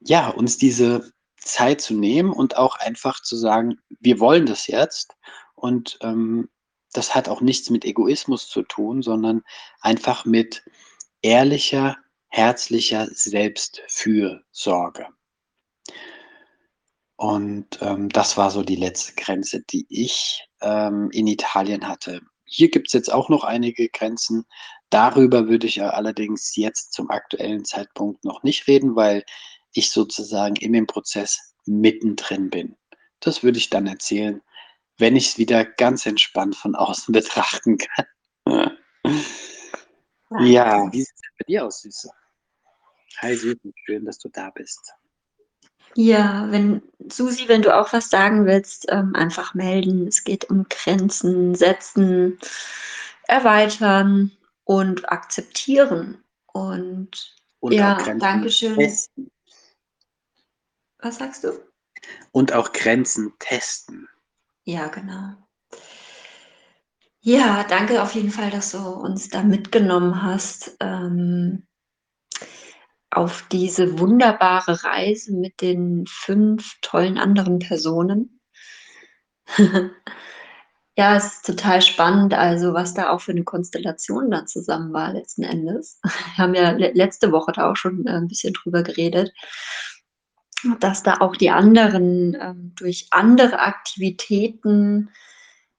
ja, 0.00 0.28
uns 0.28 0.58
diese 0.58 1.12
Zeit 1.36 1.80
zu 1.80 1.94
nehmen 1.94 2.32
und 2.32 2.56
auch 2.56 2.74
einfach 2.74 3.22
zu 3.22 3.36
sagen, 3.36 3.78
wir 4.00 4.18
wollen 4.18 4.44
das 4.44 4.66
jetzt. 4.66 5.14
Und 5.54 6.00
ähm, 6.02 6.48
das 6.92 7.14
hat 7.14 7.28
auch 7.28 7.42
nichts 7.42 7.70
mit 7.70 7.84
Egoismus 7.84 8.48
zu 8.48 8.64
tun, 8.64 9.02
sondern 9.02 9.44
einfach 9.82 10.24
mit 10.24 10.64
ehrlicher, 11.22 11.96
herzlicher 12.26 13.06
Selbstfürsorge. 13.06 15.06
Und 17.14 17.68
ähm, 17.82 18.08
das 18.08 18.36
war 18.36 18.50
so 18.50 18.64
die 18.64 18.74
letzte 18.74 19.14
Grenze, 19.14 19.62
die 19.62 19.86
ich 19.88 20.44
ähm, 20.60 21.08
in 21.12 21.28
Italien 21.28 21.86
hatte. 21.86 22.20
Hier 22.46 22.70
gibt 22.70 22.88
es 22.88 22.92
jetzt 22.92 23.12
auch 23.12 23.28
noch 23.28 23.44
einige 23.44 23.88
Grenzen. 23.88 24.46
Darüber 24.90 25.48
würde 25.48 25.66
ich 25.66 25.82
allerdings 25.82 26.54
jetzt 26.56 26.92
zum 26.92 27.10
aktuellen 27.10 27.64
Zeitpunkt 27.64 28.24
noch 28.24 28.42
nicht 28.44 28.68
reden, 28.68 28.94
weil 28.94 29.24
ich 29.72 29.90
sozusagen 29.90 30.56
in 30.56 30.72
dem 30.72 30.86
Prozess 30.86 31.54
mittendrin 31.66 32.50
bin. 32.50 32.76
Das 33.20 33.42
würde 33.42 33.58
ich 33.58 33.68
dann 33.68 33.86
erzählen, 33.86 34.40
wenn 34.98 35.16
ich 35.16 35.30
es 35.30 35.38
wieder 35.38 35.64
ganz 35.64 36.06
entspannt 36.06 36.56
von 36.56 36.74
außen 36.74 37.12
betrachten 37.12 37.78
kann. 37.78 38.78
ja, 40.40 40.90
wie 40.92 41.02
sieht 41.02 41.14
es 41.14 41.38
bei 41.38 41.44
dir 41.48 41.66
aus, 41.66 41.82
Süße? 41.82 42.10
Hi, 43.18 43.34
Süße, 43.34 43.72
schön, 43.84 44.04
dass 44.04 44.18
du 44.18 44.28
da 44.28 44.50
bist. 44.50 44.92
Ja, 45.96 46.46
wenn 46.50 46.82
Susi, 47.08 47.48
wenn 47.48 47.62
du 47.62 47.74
auch 47.74 47.90
was 47.94 48.10
sagen 48.10 48.44
willst, 48.44 48.84
ähm, 48.90 49.14
einfach 49.14 49.54
melden. 49.54 50.06
Es 50.06 50.24
geht 50.24 50.50
um 50.50 50.66
Grenzen 50.68 51.54
setzen, 51.54 52.38
erweitern 53.26 54.30
und 54.64 55.10
akzeptieren. 55.10 56.22
Und, 56.52 57.34
Und 57.60 57.72
ja, 57.72 57.96
Dankeschön. 58.18 58.76
testen. 58.76 59.30
Was 60.98 61.16
sagst 61.16 61.44
du? 61.44 61.52
Und 62.30 62.52
auch 62.52 62.72
Grenzen 62.72 63.32
testen. 63.38 64.06
Ja, 64.64 64.88
genau. 64.88 65.34
Ja, 67.20 67.64
danke 67.64 68.02
auf 68.02 68.14
jeden 68.14 68.30
Fall, 68.30 68.50
dass 68.50 68.72
du 68.72 68.78
uns 68.78 69.30
da 69.30 69.42
mitgenommen 69.42 70.22
hast. 70.22 70.76
Ähm, 70.80 71.66
auf 73.10 73.46
diese 73.50 73.98
wunderbare 73.98 74.84
Reise 74.84 75.32
mit 75.32 75.60
den 75.60 76.04
fünf 76.08 76.74
tollen 76.82 77.18
anderen 77.18 77.58
Personen. 77.58 78.40
ja, 80.96 81.16
es 81.16 81.24
ist 81.26 81.46
total 81.46 81.82
spannend, 81.82 82.34
also 82.34 82.74
was 82.74 82.94
da 82.94 83.10
auch 83.10 83.20
für 83.20 83.32
eine 83.32 83.44
Konstellation 83.44 84.30
da 84.30 84.46
zusammen 84.46 84.92
war 84.92 85.12
letzten 85.12 85.44
Endes. 85.44 86.00
Wir 86.02 86.44
haben 86.44 86.54
ja 86.54 86.70
le 86.72 86.92
letzte 86.92 87.32
Woche 87.32 87.52
da 87.52 87.70
auch 87.70 87.76
schon 87.76 88.06
äh, 88.06 88.10
ein 88.10 88.28
bisschen 88.28 88.54
drüber 88.54 88.82
geredet, 88.82 89.32
dass 90.80 91.02
da 91.02 91.18
auch 91.20 91.36
die 91.36 91.50
anderen 91.50 92.36
ähm, 92.40 92.72
durch 92.76 93.06
andere 93.10 93.60
Aktivitäten, 93.60 95.10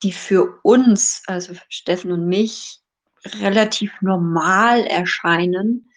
die 0.03 0.13
für 0.13 0.59
uns, 0.63 1.23
also 1.27 1.53
für 1.55 1.65
Steffen 1.69 2.11
und 2.11 2.27
mich, 2.27 2.79
relativ 3.25 3.91
normal 4.01 4.85
erscheinen, 4.85 5.91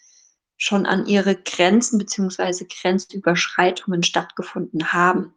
schon 0.61 0.85
an 0.85 1.07
ihre 1.07 1.37
Grenzen 1.37 1.99
beziehungsweise 1.99 2.67
Grenzüberschreitungen 2.67 4.02
stattgefunden 4.02 4.93
haben. 4.93 5.35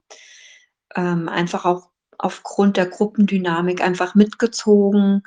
Ähm, 0.96 1.30
einfach 1.30 1.63
auch 1.63 1.89
aufgrund 2.18 2.75
der 2.75 2.88
Gruppendynamik 2.88 3.82
einfach 3.82 4.15
mitgezogen, 4.15 5.24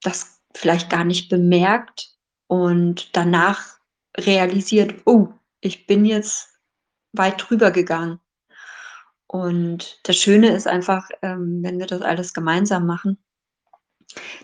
das 0.00 0.40
vielleicht 0.54 0.90
gar 0.90 1.02
nicht 1.02 1.28
bemerkt 1.28 2.14
und 2.46 3.16
danach 3.16 3.78
realisiert, 4.16 4.94
oh, 5.06 5.28
ich 5.60 5.88
bin 5.88 6.04
jetzt 6.04 6.48
weit 7.12 7.44
drüber 7.48 7.72
gegangen. 7.72 8.20
Und 9.26 9.98
das 10.04 10.16
Schöne 10.16 10.54
ist 10.54 10.68
einfach, 10.68 11.10
ähm, 11.22 11.64
wenn 11.64 11.80
wir 11.80 11.86
das 11.86 12.00
alles 12.00 12.32
gemeinsam 12.32 12.86
machen, 12.86 13.18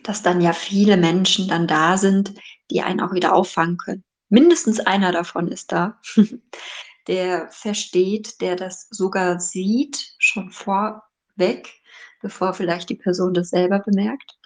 dass 0.03 0.23
dann 0.23 0.41
ja 0.41 0.53
viele 0.53 0.97
Menschen 0.97 1.47
dann 1.47 1.69
da 1.69 1.97
sind, 1.97 2.35
die 2.73 2.83
einen 2.83 3.01
auch 3.01 3.15
wieder 3.15 3.33
auffangen 3.33 3.77
können 3.77 4.03
mindestens 4.33 4.81
einer 4.81 5.13
davon 5.13 5.49
ist 5.49 5.73
da, 5.73 6.01
der 7.07 7.49
versteht, 7.51 8.41
der 8.41 8.57
das 8.57 8.89
sogar 8.91 9.39
sieht, 9.39 10.15
schon 10.19 10.51
vorweg, 10.51 11.69
bevor 12.23 12.55
vielleicht 12.55 12.89
die 12.89 12.97
Person 12.97 13.35
das 13.35 13.51
selber 13.51 13.81
bemerkt 13.81 14.39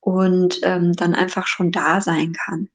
und 0.00 0.60
ähm, 0.62 0.92
dann 0.92 1.14
einfach 1.14 1.48
schon 1.48 1.72
da 1.72 2.00
sein 2.00 2.32
kann. 2.32 2.68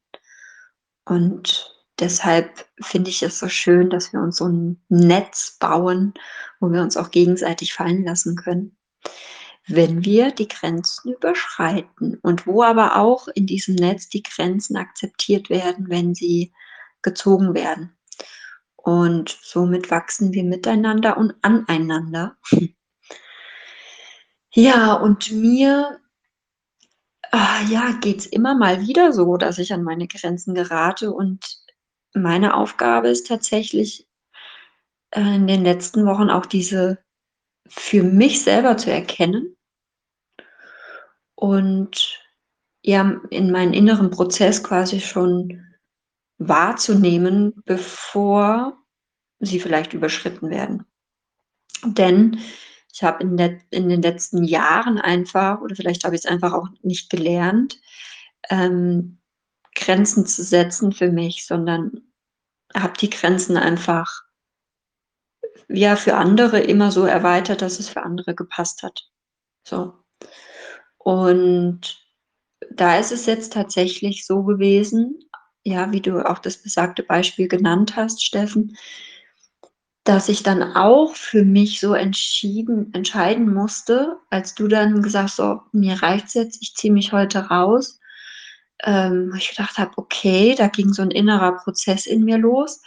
Und 1.06 1.74
deshalb 1.98 2.68
finde 2.82 3.10
ich 3.10 3.24
es 3.24 3.40
so 3.40 3.48
schön, 3.48 3.90
dass 3.90 4.12
wir 4.12 4.20
uns 4.20 4.38
so 4.38 4.48
ein 4.48 4.84
Netz 4.90 5.58
bauen, 5.60 6.14
wo 6.60 6.72
wir 6.72 6.82
uns 6.82 6.98
auch 6.98 7.12
gegenseitig 7.12 7.74
fallen 7.74 8.04
lassen 8.04 8.36
können 8.36 8.76
wenn 9.70 10.04
wir 10.04 10.32
die 10.32 10.48
Grenzen 10.48 11.14
überschreiten 11.14 12.18
und 12.22 12.48
wo 12.48 12.64
aber 12.64 12.98
auch 12.98 13.28
in 13.30 13.46
diesem 13.46 13.76
Netz 13.76 14.10
die 14.10 14.24
Grenzen 14.24 14.78
akzeptiert 14.78 15.50
werden, 15.50 15.90
wenn 15.90 16.16
sie 16.16 16.54
gezogen 17.02 17.54
werden. 17.54 17.96
Und 18.76 19.38
somit 19.42 19.92
wachsen 19.92 20.34
wir 20.34 20.44
miteinander 20.44 21.18
und 21.18 21.36
aneinander. 21.42 22.38
Ja, 24.52 24.94
und 24.96 25.32
mir 25.32 26.00
ah, 27.32 27.62
ja, 27.70 27.92
geht 28.02 28.20
es 28.20 28.26
immer 28.26 28.56
mal 28.56 28.82
wieder 28.82 29.14
so, 29.14 29.38
dass 29.38 29.58
ich 29.60 29.74
an 29.74 29.84
meine 29.84 30.08
Grenzen 30.08 30.56
gerate. 30.56 31.12
Und 31.12 31.46
meine 32.14 32.56
Aufgabe 32.56 33.10
ist 33.10 33.28
tatsächlich 33.28 34.08
äh, 35.12 35.36
in 35.36 35.48
den 35.48 35.64
letzten 35.64 36.06
Wochen 36.06 36.30
auch 36.30 36.46
diese 36.46 37.00
für 37.68 38.04
mich 38.04 38.42
selber 38.42 38.78
zu 38.78 38.92
erkennen 38.92 39.56
und 41.40 42.20
ja, 42.84 43.22
in 43.30 43.50
meinen 43.50 43.74
inneren 43.74 44.12
Prozess 44.12 44.62
quasi 44.62 45.00
schon 45.00 45.66
wahrzunehmen, 46.38 47.54
bevor 47.66 48.78
sie 49.40 49.62
vielleicht 49.62 49.94
überschritten 49.94 50.50
werden. 50.50 50.86
Denn 51.86 52.40
ich 52.92 53.04
habe 53.04 53.24
in, 53.24 53.38
in, 53.70 53.88
den 53.88 54.02
letzten 54.02 54.44
Jahren 54.44 54.98
einfach, 55.00 55.62
oder 55.62 55.78
vielleicht 55.78 56.04
habe 56.04 56.16
ich 56.16 56.26
es 56.26 56.30
einfach 56.30 56.52
auch 56.52 56.68
nicht 56.82 57.10
gelernt, 57.10 57.80
ähm, 58.50 59.20
Grenzen 59.76 60.26
zu 60.26 60.44
setzen 60.44 60.92
für 60.92 61.10
mich, 61.10 61.46
sondern 61.46 62.02
habe 62.76 62.98
die 63.00 63.10
Grenzen 63.10 63.56
einfach 63.56 64.24
ja 65.70 65.96
für 65.96 66.16
andere 66.16 66.60
immer 66.60 66.92
so 66.92 67.06
erweitert, 67.06 67.62
dass 67.62 67.80
es 67.80 67.88
für 67.88 68.04
andere 68.04 68.36
gepasst 68.36 68.84
hat. 68.84 69.10
So. 69.64 69.94
Und 71.00 72.06
da 72.72 72.98
ist 72.98 73.12
es 73.12 73.26
jetzt 73.26 73.54
tatsächlich 73.54 74.26
so 74.26 74.44
gewesen, 74.44 75.20
ja, 75.64 75.92
wie 75.92 76.02
du 76.02 76.26
auch 76.26 76.40
das 76.40 76.58
besagte 76.58 77.04
Beispiel 77.04 77.48
genannt 77.48 77.96
hast, 77.96 78.24
Steffen, 78.24 78.78
dass 80.04 80.30
ich 80.30 80.44
dann 80.44 80.64
auch 80.76 81.16
für 81.16 81.44
mich 81.44 81.80
so 81.80 81.94
entschieden, 81.94 82.94
entscheiden 82.94 83.54
musste, 83.54 84.18
als 84.30 84.56
du 84.56 84.68
dann 84.68 85.02
gesagt 85.02 85.26
hast, 85.26 85.36
so, 85.38 85.62
mir 85.72 86.02
reicht's 86.02 86.34
jetzt, 86.34 86.62
ich 86.62 86.76
ziehe 86.76 86.94
mich 86.94 87.12
heute 87.14 87.40
raus, 87.48 88.00
ähm, 88.84 89.34
ich 89.38 89.50
gedacht 89.50 89.78
habe, 89.78 89.92
okay, 89.98 90.56
da 90.56 90.68
ging 90.68 90.94
so 90.94 91.02
ein 91.02 91.12
innerer 91.12 91.58
Prozess 91.58 92.06
in 92.06 92.24
mir 92.24 92.38
los. 92.38 92.82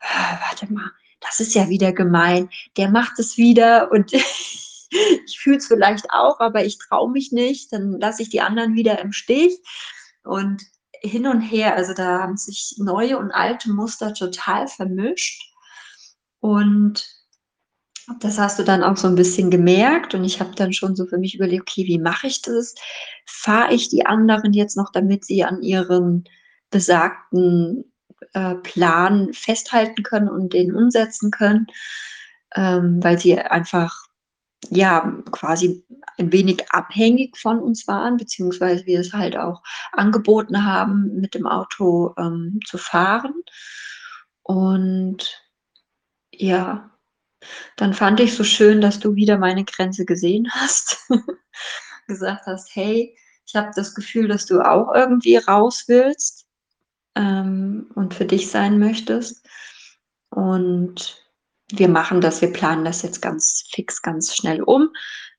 Ah, 0.00 0.38
warte 0.48 0.72
mal, 0.72 0.90
das 1.20 1.40
ist 1.40 1.54
ja 1.54 1.68
wieder 1.68 1.92
gemein. 1.92 2.48
Der 2.76 2.88
macht 2.88 3.18
es 3.18 3.36
wieder 3.36 3.90
und 3.90 4.12
ich 5.26 5.38
fühle 5.40 5.58
es 5.58 5.66
vielleicht 5.66 6.10
auch, 6.10 6.40
aber 6.40 6.64
ich 6.64 6.78
traue 6.78 7.10
mich 7.10 7.32
nicht. 7.32 7.72
Dann 7.72 7.92
lasse 7.92 8.22
ich 8.22 8.30
die 8.30 8.40
anderen 8.40 8.74
wieder 8.74 8.98
im 9.00 9.12
Stich. 9.12 9.58
Und 10.24 10.62
hin 11.00 11.26
und 11.26 11.40
her, 11.40 11.76
also 11.76 11.94
da 11.94 12.20
haben 12.20 12.36
sich 12.36 12.74
neue 12.78 13.18
und 13.18 13.30
alte 13.30 13.70
Muster 13.70 14.14
total 14.14 14.66
vermischt. 14.66 15.42
Und 16.40 17.06
das 18.20 18.38
hast 18.38 18.58
du 18.58 18.64
dann 18.64 18.82
auch 18.82 18.96
so 18.96 19.06
ein 19.06 19.14
bisschen 19.14 19.50
gemerkt 19.50 20.14
und 20.14 20.24
ich 20.24 20.40
habe 20.40 20.54
dann 20.54 20.72
schon 20.72 20.96
so 20.96 21.06
für 21.06 21.18
mich 21.18 21.34
überlegt, 21.34 21.62
okay, 21.62 21.86
wie 21.86 21.98
mache 21.98 22.26
ich 22.26 22.40
das? 22.40 22.74
Fahre 23.26 23.74
ich 23.74 23.90
die 23.90 24.06
anderen 24.06 24.52
jetzt 24.52 24.76
noch, 24.76 24.90
damit 24.92 25.24
sie 25.24 25.44
an 25.44 25.62
ihren 25.62 26.24
besagten 26.70 27.92
äh, 28.32 28.54
Plan 28.56 29.32
festhalten 29.34 30.02
können 30.02 30.28
und 30.28 30.54
den 30.54 30.74
umsetzen 30.74 31.30
können, 31.30 31.66
ähm, 32.54 33.02
weil 33.02 33.18
sie 33.18 33.38
einfach 33.38 34.07
ja 34.70 35.12
quasi 35.30 35.84
ein 36.18 36.32
wenig 36.32 36.70
abhängig 36.70 37.36
von 37.36 37.60
uns 37.60 37.86
waren, 37.86 38.16
beziehungsweise 38.16 38.86
wir 38.86 39.00
es 39.00 39.12
halt 39.12 39.36
auch 39.36 39.62
angeboten 39.92 40.64
haben, 40.64 41.20
mit 41.20 41.34
dem 41.34 41.46
Auto 41.46 42.14
ähm, 42.18 42.58
zu 42.66 42.76
fahren. 42.78 43.34
Und 44.42 45.42
ja, 46.32 46.90
dann 47.76 47.94
fand 47.94 48.20
ich 48.20 48.34
so 48.34 48.44
schön, 48.44 48.80
dass 48.80 48.98
du 48.98 49.14
wieder 49.14 49.38
meine 49.38 49.64
Grenze 49.64 50.04
gesehen 50.04 50.48
hast, 50.50 50.98
gesagt 52.08 52.46
hast, 52.46 52.74
hey, 52.74 53.16
ich 53.46 53.56
habe 53.56 53.70
das 53.74 53.94
Gefühl, 53.94 54.28
dass 54.28 54.46
du 54.46 54.60
auch 54.60 54.94
irgendwie 54.94 55.36
raus 55.36 55.84
willst 55.86 56.46
ähm, 57.14 57.90
und 57.94 58.14
für 58.14 58.26
dich 58.26 58.50
sein 58.50 58.78
möchtest. 58.78 59.46
Und 60.30 61.27
wir 61.72 61.88
machen 61.88 62.20
das, 62.20 62.40
wir 62.40 62.52
planen 62.52 62.84
das 62.84 63.02
jetzt 63.02 63.20
ganz 63.20 63.64
fix, 63.70 64.02
ganz 64.02 64.34
schnell 64.34 64.62
um, 64.62 64.90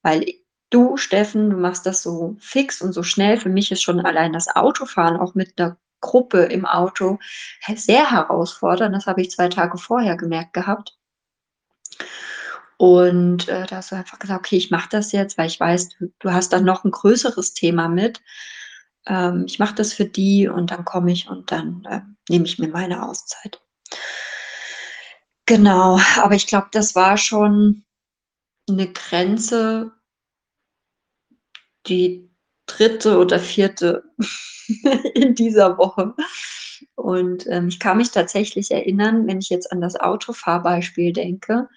weil 0.04 0.26
du, 0.70 0.98
Steffen, 0.98 1.50
du 1.50 1.58
machst 1.58 1.86
das 1.86 2.04
so 2.04 2.36
fix 2.40 2.82
und 2.82 2.94
so 2.94 3.04
schnell. 3.04 3.38
Für 3.38 3.50
mich 3.50 3.72
ist 3.72 3.82
schon 3.82 4.00
allein 4.00 4.34
das 4.34 4.48
Autofahren 4.56 5.18
auch 5.18 5.36
mit 5.36 5.60
einer 5.60 5.78
Gruppe 6.02 6.44
im 6.44 6.66
Auto 6.66 7.20
sehr 7.76 8.12
herausfordernd. 8.12 8.96
Das 8.96 9.06
habe 9.06 9.22
ich 9.22 9.32
zwei 9.32 9.50
Tage 9.50 9.78
vorher 9.78 10.16
gemerkt 10.16 10.54
gehabt. 10.54 10.98
Und 12.78 13.50
äh, 13.50 13.66
da 13.66 13.78
hast 13.78 13.92
du 13.92 13.96
einfach 13.96 14.20
gesagt, 14.20 14.40
okay, 14.40 14.56
ich 14.56 14.72
mache 14.72 14.88
das 14.90 15.12
jetzt, 15.12 15.38
weil 15.38 15.48
ich 15.48 15.60
weiß, 15.60 15.90
du, 15.90 16.14
du 16.20 16.32
hast 16.32 16.54
dann 16.54 16.64
noch 16.64 16.86
ein 16.86 16.92
größeres 16.92 17.54
Thema 17.54 17.90
mit. 17.90 18.22
Ähm, 19.06 19.44
ich 19.48 19.60
mache 19.60 19.76
das 19.76 19.92
für 19.92 20.06
die 20.06 20.48
und 20.48 20.72
dann 20.72 20.86
komme 20.86 21.12
ich 21.12 21.28
und 21.28 21.52
dann 21.52 21.84
äh, 21.90 22.00
nehme 22.30 22.46
ich 22.46 22.58
mir 22.58 22.70
meine 22.70 23.04
Auszeit. 23.06 23.62
Genau, 25.50 26.00
aber 26.18 26.36
ich 26.36 26.46
glaube, 26.46 26.68
das 26.72 26.94
war 26.94 27.18
schon 27.18 27.84
eine 28.70 28.94
Grenze, 28.94 29.92
die 31.88 32.30
dritte 32.68 33.18
oder 33.18 33.40
vierte 33.40 34.04
in 35.16 35.34
dieser 35.34 35.80
Woche. 35.80 36.14
Und 36.94 37.48
ähm, 37.48 37.70
ich 37.70 37.80
kann 37.80 37.98
mich 37.98 38.12
tatsächlich 38.12 38.70
erinnern, 38.70 39.26
wenn 39.26 39.40
ich 39.40 39.50
jetzt 39.50 39.72
an 39.72 39.82
das 39.82 39.96
Autofahrbeispiel 39.96 41.14
denke, 41.14 41.68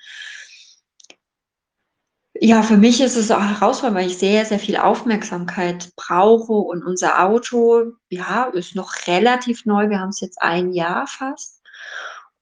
ja, 2.35 2.63
für 2.63 2.77
mich 2.77 3.01
ist 3.01 3.17
es 3.17 3.31
auch 3.31 3.41
herausfordernd, 3.41 3.97
weil 3.97 4.11
ich 4.11 4.19
sehr, 4.19 4.45
sehr 4.45 4.59
viel 4.59 4.77
Aufmerksamkeit 4.77 5.93
brauche 5.97 6.53
und 6.53 6.85
unser 6.85 7.25
Auto, 7.25 7.93
ja, 8.11 8.45
ist 8.53 8.75
noch 8.75 9.07
relativ 9.07 9.65
neu. 9.65 9.89
Wir 9.89 9.99
haben 9.99 10.11
es 10.11 10.21
jetzt 10.21 10.43
ein 10.43 10.75
Jahr 10.75 11.07
fast 11.07 11.63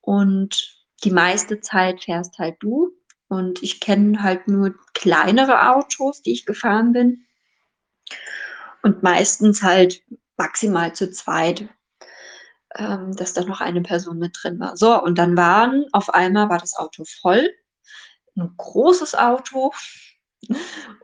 und 0.00 0.79
die 1.04 1.10
meiste 1.10 1.60
Zeit 1.60 2.04
fährst 2.04 2.38
halt 2.38 2.56
du 2.60 2.92
und 3.28 3.62
ich 3.62 3.80
kenne 3.80 4.22
halt 4.22 4.48
nur 4.48 4.74
kleinere 4.94 5.70
Autos, 5.70 6.22
die 6.22 6.32
ich 6.32 6.46
gefahren 6.46 6.92
bin 6.92 7.26
und 8.82 9.02
meistens 9.02 9.62
halt 9.62 10.02
maximal 10.36 10.94
zu 10.94 11.10
zweit, 11.10 11.68
ähm, 12.76 13.14
dass 13.16 13.34
da 13.34 13.44
noch 13.44 13.60
eine 13.60 13.82
Person 13.82 14.18
mit 14.18 14.36
drin 14.42 14.58
war. 14.60 14.76
So, 14.76 15.02
und 15.02 15.18
dann 15.18 15.36
waren 15.36 15.86
auf 15.92 16.12
einmal 16.12 16.48
war 16.48 16.58
das 16.58 16.76
Auto 16.76 17.04
voll 17.04 17.50
ein 18.36 18.54
großes 18.56 19.14
Auto 19.14 19.72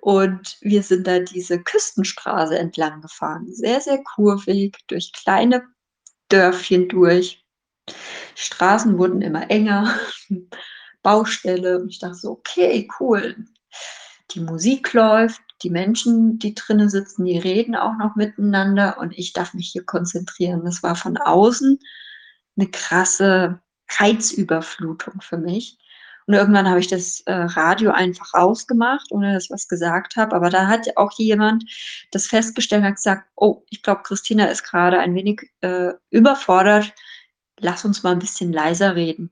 und 0.01 0.57
wir 0.61 0.83
sind 0.83 1.07
da 1.07 1.21
diese 1.21 1.63
Küstenstraße 1.63 2.59
entlang 2.59 3.01
gefahren. 3.01 3.53
Sehr, 3.53 3.81
sehr 3.81 4.03
kurvig, 4.03 4.77
durch 4.89 5.13
kleine 5.13 5.63
Dörfchen 6.29 6.89
durch. 6.89 7.45
Straßen 8.37 8.99
wurden 8.99 9.23
immer 9.23 9.51
enger, 9.51 9.93
Baustelle. 11.03 11.81
Und 11.81 11.89
ich 11.89 11.99
dachte 11.99 12.17
so, 12.17 12.33
okay, 12.33 12.89
cool. 13.01 13.37
Die 14.33 14.41
Musik 14.41 14.93
läuft, 14.93 15.41
die 15.63 15.71
Menschen, 15.71 16.39
die 16.39 16.55
drinnen 16.55 16.91
sitzen, 16.91 17.25
die 17.25 17.39
reden 17.39 17.75
auch 17.75 17.97
noch 17.97 18.17
miteinander 18.17 18.99
und 18.99 19.17
ich 19.17 19.33
darf 19.33 19.55
mich 19.55 19.71
hier 19.71 19.85
konzentrieren. 19.85 20.65
Das 20.65 20.83
war 20.83 20.97
von 20.97 21.17
außen 21.17 21.79
eine 22.57 22.71
krasse 22.71 23.61
Reizüberflutung 23.99 25.21
für 25.21 25.39
mich. 25.39 25.79
Und 26.27 26.35
irgendwann 26.35 26.69
habe 26.69 26.81
ich 26.81 26.89
das 26.89 27.21
äh, 27.21 27.33
Radio 27.33 27.93
einfach 27.93 28.35
ausgemacht, 28.35 29.07
ohne 29.11 29.33
dass 29.33 29.45
ich 29.45 29.51
was 29.51 29.69
gesagt 29.69 30.17
habe. 30.17 30.35
Aber 30.35 30.51
da 30.51 30.67
hat 30.67 30.97
auch 30.97 31.13
jemand 31.17 31.65
das 32.11 32.27
festgestellt 32.27 32.83
und 32.83 32.89
hat 32.89 32.97
gesagt, 32.97 33.29
oh, 33.37 33.63
ich 33.71 33.83
glaube, 33.83 34.03
Christina 34.03 34.47
ist 34.47 34.65
gerade 34.65 34.99
ein 34.99 35.15
wenig 35.15 35.49
äh, 35.61 35.93
überfordert. 36.11 36.93
Lass 37.59 37.85
uns 37.85 38.03
mal 38.03 38.13
ein 38.13 38.19
bisschen 38.19 38.53
leiser 38.53 38.97
reden. 38.97 39.31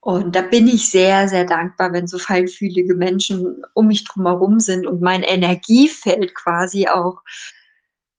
Und 0.00 0.36
da 0.36 0.42
bin 0.42 0.68
ich 0.68 0.90
sehr, 0.90 1.28
sehr 1.28 1.46
dankbar, 1.46 1.92
wenn 1.92 2.06
so 2.06 2.18
feinfühlige 2.18 2.94
Menschen 2.94 3.62
um 3.72 3.86
mich 3.86 4.04
drumherum 4.04 4.60
sind 4.60 4.86
und 4.86 5.00
mein 5.00 5.22
Energiefeld 5.22 6.34
quasi 6.34 6.88
auch 6.88 7.22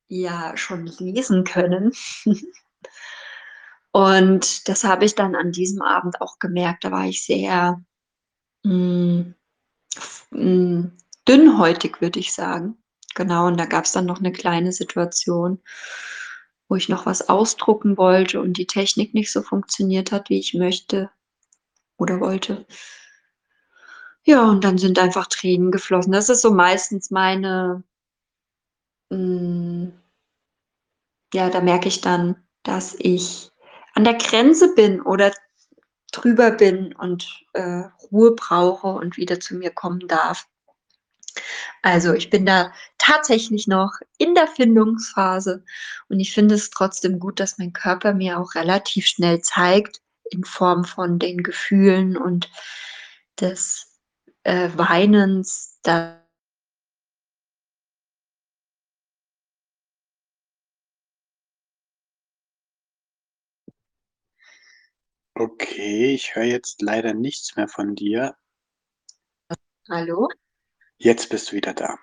ja 0.08 0.58
schon 0.58 0.88
lesen 0.88 1.43
können. 1.43 1.91
Und 3.91 4.67
das 4.67 4.84
habe 4.84 5.06
ich 5.06 5.15
dann 5.15 5.36
an 5.36 5.54
diesem 5.54 5.82
Abend 5.82 6.19
auch 6.19 6.38
gemerkt. 6.39 6.84
Da 6.84 6.91
war 6.91 7.06
ich 7.06 7.23
sehr 7.23 7.82
mh, 8.63 8.73
mm, 8.73 9.36
mm, 10.32 10.97
dünnhäutig, 11.25 12.01
würde 12.01 12.19
ich 12.19 12.34
sagen. 12.34 12.78
Genau, 13.15 13.47
und 13.47 13.58
da 13.58 13.65
gab 13.65 13.86
es 13.86 13.93
dann 13.93 14.06
noch 14.06 14.19
eine 14.19 14.34
kleine 14.34 14.73
Situation, 14.73 15.62
wo 16.67 16.75
ich 16.75 16.89
noch 16.89 17.06
was 17.06 17.30
ausdrucken 17.30 17.97
wollte 17.97 18.41
und 18.41 18.58
die 18.58 18.67
Technik 18.67 19.13
nicht 19.13 19.32
so 19.32 19.41
funktioniert 19.41 20.12
hat, 20.12 20.30
wie 20.30 20.39
ich 20.39 20.54
möchte 20.54 21.10
oder 21.97 22.19
wollte. 22.19 22.65
Ja, 24.23 24.49
und 24.49 24.63
dann 24.63 24.78
sind 24.78 24.97
einfach 24.97 25.28
Tränen 25.28 25.71
geflossen. 25.71 26.12
Das 26.12 26.30
ist 26.30 26.41
so 26.41 26.51
meistens 26.51 27.12
meine, 27.12 27.84
mh, 29.10 29.17
mm, 29.17 29.93
ja, 31.34 31.49
da 31.49 31.62
merke 31.62 31.88
ich 31.88 32.01
dann, 32.01 32.43
dass 32.63 32.95
ich 32.97 33.51
an 33.93 34.04
der 34.04 34.15
Grenze 34.15 34.73
bin 34.73 35.01
oder 35.01 35.32
drüber 36.12 36.51
bin 36.51 36.95
und 36.95 37.45
äh, 37.54 37.84
Ruhe 38.12 38.32
brauche 38.36 38.88
und 38.88 39.17
wieder 39.17 39.39
zu 39.39 39.56
mir 39.56 39.71
kommen 39.71 40.08
darf. 40.08 40.47
Also 41.86 42.15
ich 42.15 42.32
bin 42.32 42.48
da 42.48 42.74
tatsächlich 42.98 43.67
noch 43.67 43.91
in 44.17 44.34
der 44.34 44.48
Findungsphase 44.48 45.63
und 46.10 46.19
ich 46.19 46.34
finde 46.34 46.56
es 46.56 46.71
trotzdem 46.71 47.19
gut, 47.19 47.39
dass 47.39 47.60
mein 47.60 47.74
Körper 47.74 48.15
mir 48.15 48.39
auch 48.39 48.56
relativ 48.56 49.06
schnell 49.06 49.41
zeigt 49.41 50.02
in 50.32 50.43
Form 50.43 50.84
von 50.84 51.19
den 51.19 51.43
Gefühlen 51.43 52.17
und 52.17 52.50
des 53.39 54.00
äh, 54.41 54.71
Weinens, 54.74 55.80
dass 55.84 56.15
Okay, 65.36 66.15
ich 66.15 66.36
höre 66.36 66.45
jetzt 66.45 66.82
leider 66.82 67.13
nichts 67.13 67.56
mehr 67.56 67.67
von 67.67 67.93
dir. 67.93 68.36
Hallo? 69.88 70.30
Jetzt 70.99 71.29
bist 71.29 71.51
du 71.51 71.55
wieder 71.58 71.73
da. 71.73 71.97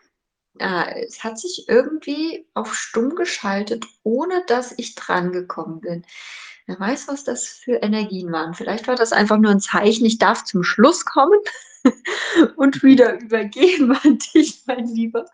Ah, 0.60 0.90
es 0.90 1.24
hat 1.24 1.38
sich 1.38 1.64
irgendwie 1.68 2.46
auf 2.54 2.74
stumm 2.74 3.14
geschaltet, 3.14 3.86
ohne 4.02 4.44
dass 4.46 4.74
ich 4.76 4.94
drangekommen 4.94 5.80
bin. 5.80 6.04
Wer 6.66 6.78
weiß, 6.78 7.08
was 7.08 7.24
das 7.24 7.46
für 7.46 7.76
Energien 7.82 8.30
waren. 8.32 8.54
Vielleicht 8.54 8.86
war 8.86 8.94
das 8.96 9.12
einfach 9.12 9.38
nur 9.38 9.50
'n 9.52 9.60
Zeichen, 9.60 10.04
ich 10.06 10.18
darf 10.18 10.44
zum 10.44 10.62
Schluss 10.62 11.04
kommen 11.06 11.38
und 12.56 12.82
wieder 12.82 13.18
übergeben 13.20 13.92
an 14.04 14.18
dich, 14.34 14.62
mein 14.66 14.86
Lieber. 14.86 15.26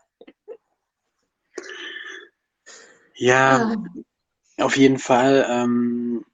Ja, 3.16 3.66
Ah. 4.59 4.64
auf 4.64 4.77
jeden 4.77 4.99
Fall, 4.99 5.47
ähm 5.51 6.25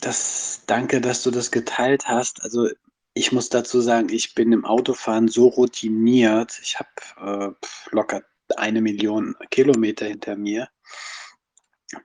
das 0.00 0.62
danke, 0.66 1.00
dass 1.00 1.22
du 1.22 1.30
das 1.30 1.50
geteilt 1.50 2.06
hast. 2.08 2.42
Also, 2.42 2.68
ich 3.14 3.32
muss 3.32 3.48
dazu 3.48 3.80
sagen, 3.80 4.08
ich 4.10 4.34
bin 4.34 4.52
im 4.52 4.64
Autofahren 4.64 5.28
so 5.28 5.48
routiniert. 5.48 6.58
Ich 6.62 6.78
habe, 6.78 7.54
äh, 7.60 7.66
locker 7.92 8.22
1.000.000 8.56 9.34
Kilometer 9.50 10.06
hinter 10.06 10.36
mir 10.36 10.68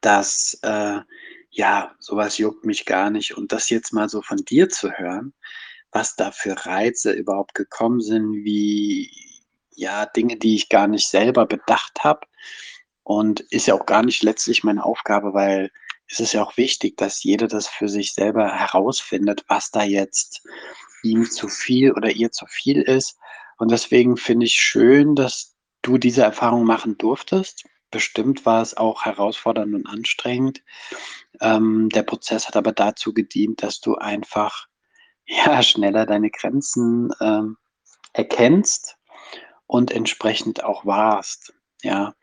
dass, 0.02 0.58
äh, 0.64 1.00
ja, 1.52 1.96
so 2.00 2.16
was 2.16 2.38
juckt 2.38 2.66
mich 2.66 2.86
gar 2.86 3.10
nicht. 3.10 3.36
Und 3.38 3.52
das 3.52 3.70
jetzt 3.70 3.94
mal 3.94 4.10
so 4.10 4.22
von 4.22 4.38
dir 4.38 4.70
zu 4.70 4.92
hören, 4.92 5.34
was 5.92 6.16
da 6.16 6.32
für 6.32 6.66
Reize 6.66 7.12
überhaupt 7.12 7.56
gekommen 7.56 8.02
sind, 8.02 8.34
wie 8.44 9.12
ja, 9.72 10.06
Dinge, 10.06 10.38
die 10.38 10.56
ich 10.56 10.70
gar 10.70 10.88
nicht 10.88 11.08
selber 11.08 11.46
bedacht 11.46 12.04
habe 12.04 12.28
und 13.04 13.40
ist 13.40 13.68
ja 13.68 13.74
auch 13.76 13.86
gar 13.86 14.04
nicht 14.04 14.24
letztlich 14.24 14.64
meine 14.64 14.84
Aufgabe, 14.84 15.34
weil 15.34 15.72
es 16.08 16.20
ist 16.20 16.34
ja 16.34 16.44
auch 16.44 16.58
wichtig, 16.58 16.98
dass 16.98 17.24
jeder 17.24 17.48
das 17.48 17.68
für 17.68 17.88
sich 17.88 18.14
selber 18.14 18.52
herausfindet, 18.52 19.46
was 19.48 19.72
da 19.72 19.84
jetzt 19.84 20.44
ihm 21.04 21.30
zu 21.30 21.48
viel 21.48 21.92
oder 21.94 22.12
ihr 22.12 22.32
zu 22.32 22.46
viel 22.48 22.82
ist. 22.82 23.18
Und 23.58 23.72
deswegen 23.72 24.18
finde 24.18 24.46
ich 24.46 24.54
schön, 24.54 25.16
dass 25.16 25.56
du 25.82 25.98
diese 25.98 26.24
Erfahrung 26.24 26.66
machen 26.66 26.98
durftest. 26.98 27.66
Bestimmt 27.92 28.46
war 28.46 28.62
es 28.62 28.78
auch 28.78 29.06
herausfordernd 29.06 29.74
und 29.74 29.88
anstrengend. 29.88 30.62
Ähm, 31.42 31.90
der 31.90 32.04
Prozess 32.04 32.48
hat 32.48 32.56
aber 32.56 32.72
dazu 32.72 33.14
gedient, 33.14 33.64
dass 33.64 33.80
du 33.82 33.96
einfach, 33.96 34.68
ja, 35.26 35.62
schneller 35.64 36.06
deine 36.06 36.30
Grenzen, 36.30 37.12
ähm, 37.22 37.58
erkennst 38.14 38.98
und 39.68 39.92
entsprechend 39.92 40.64
auch 40.64 40.86
wahrst, 40.86 41.54
ja? 41.84 42.14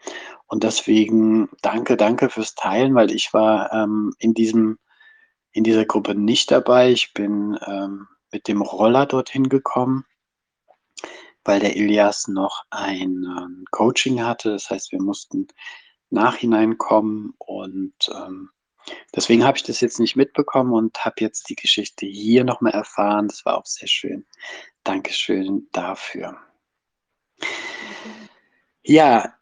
Und 0.49 0.63
deswegen 0.65 1.49
danke, 1.63 1.97
danke 1.97 2.29
fürs 2.31 2.55
Teilen, 2.55 2.95
weil 2.95 3.11
ich 3.11 3.33
war, 3.33 3.73
ähm, 3.73 4.13
in 4.19 4.35
diesem 4.35 4.79
in 5.57 5.65
dieser 5.65 5.87
Gruppe 5.87 6.15
nicht 6.15 6.51
dabei. 6.51 6.91
Ich 6.91 7.15
bin, 7.15 7.59
ähm, 7.67 8.07
mit 8.33 8.49
dem 8.49 8.63
Roller 8.63 9.07
dorthin 9.07 9.49
gekommen 9.49 10.05
weil 11.47 11.61
der 11.61 11.77
Ilias 11.77 12.29
noch 12.29 12.65
ein, 12.71 13.25
ähm, 13.25 13.65
Coaching 13.71 14.23
hatte. 14.23 14.51
Das 14.51 14.69
heißt, 14.69 14.93
wir 14.93 15.01
mussten 15.01 15.47
Nachhinein 16.11 16.79
kommen 16.79 17.35
und, 17.39 17.95
ähm, 18.13 18.51
deswegen 19.15 19.45
habe 19.45 19.57
ich 19.57 19.65
das 19.65 19.81
jetzt 19.81 19.99
nicht 19.99 20.17
mitbekommen 20.17 20.73
und 20.73 21.05
habe 21.05 21.17
jetzt 21.21 21.49
die 21.49 21.57
Geschichte 21.57 22.07
hier 22.07 22.45
noch 22.45 22.61
mal 22.61 22.71
erfahren. 22.71 23.29
Das 23.29 23.45
war 23.45 23.59
auch 23.59 23.67
sehr 23.67 23.89
schön. 23.89 24.27
Dankeschön 24.85 25.69
dafür. 25.73 26.39
Ja, 28.85 29.35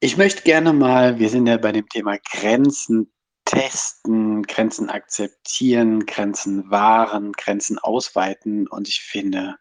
ich 0.00 0.16
möchte 0.16 0.42
gerne 0.42 0.72
mal 0.72 1.18
wir 1.18 1.28
sind 1.30 1.46
ja 1.46 1.56
bei 1.56 1.72
dem 1.72 1.88
Thema 1.88 2.18
Grenzen 2.18 3.12
testen, 3.50 4.44
Grenzen 4.44 4.90
akzeptieren, 4.90 6.06
Grenzen 6.06 6.70
wahren, 6.70 7.32
Grenzen 7.32 7.80
ausweiten 7.80 8.68
und 8.68 8.86
ich 8.86 9.00
finde, 9.00 9.56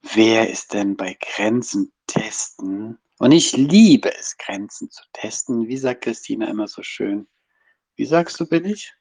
wer 0.00 0.48
ist 0.48 0.72
denn 0.72 0.96
bei 0.96 1.18
Grenzen 1.20 1.92
testen 2.06 2.98
und 3.18 3.32
ich 3.32 3.52
liebe 3.52 4.14
es, 4.14 4.38
Grenzen 4.38 4.90
zu 4.90 5.02
testen. 5.12 5.68
Wie 5.68 5.76
sagt 5.76 6.04
Christina 6.04 6.48
immer 6.48 6.68
so 6.68 6.82
schön? 6.82 7.28
Wie 7.96 8.06
sagst 8.06 8.40
du, 8.40 8.46
bin 8.46 8.64
ich? 8.64 8.94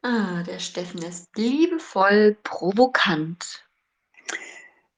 Ah, 0.00 0.42
der 0.42 0.58
Steffen 0.58 1.02
ist 1.02 1.28
liebevoll 1.36 2.38
provokant. 2.42 3.68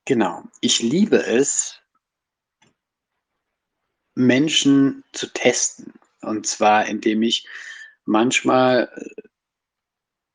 Genau. 0.04 0.44
Ich 0.60 0.78
liebe 0.78 1.16
es 1.16 1.80
Menschen 4.14 5.02
zu 5.12 5.26
testen. 5.26 5.92
Und 6.20 6.46
zwar, 6.46 6.86
indem 6.86 7.22
ich 7.22 7.48
manchmal, 8.08 8.90
äh 8.94 9.22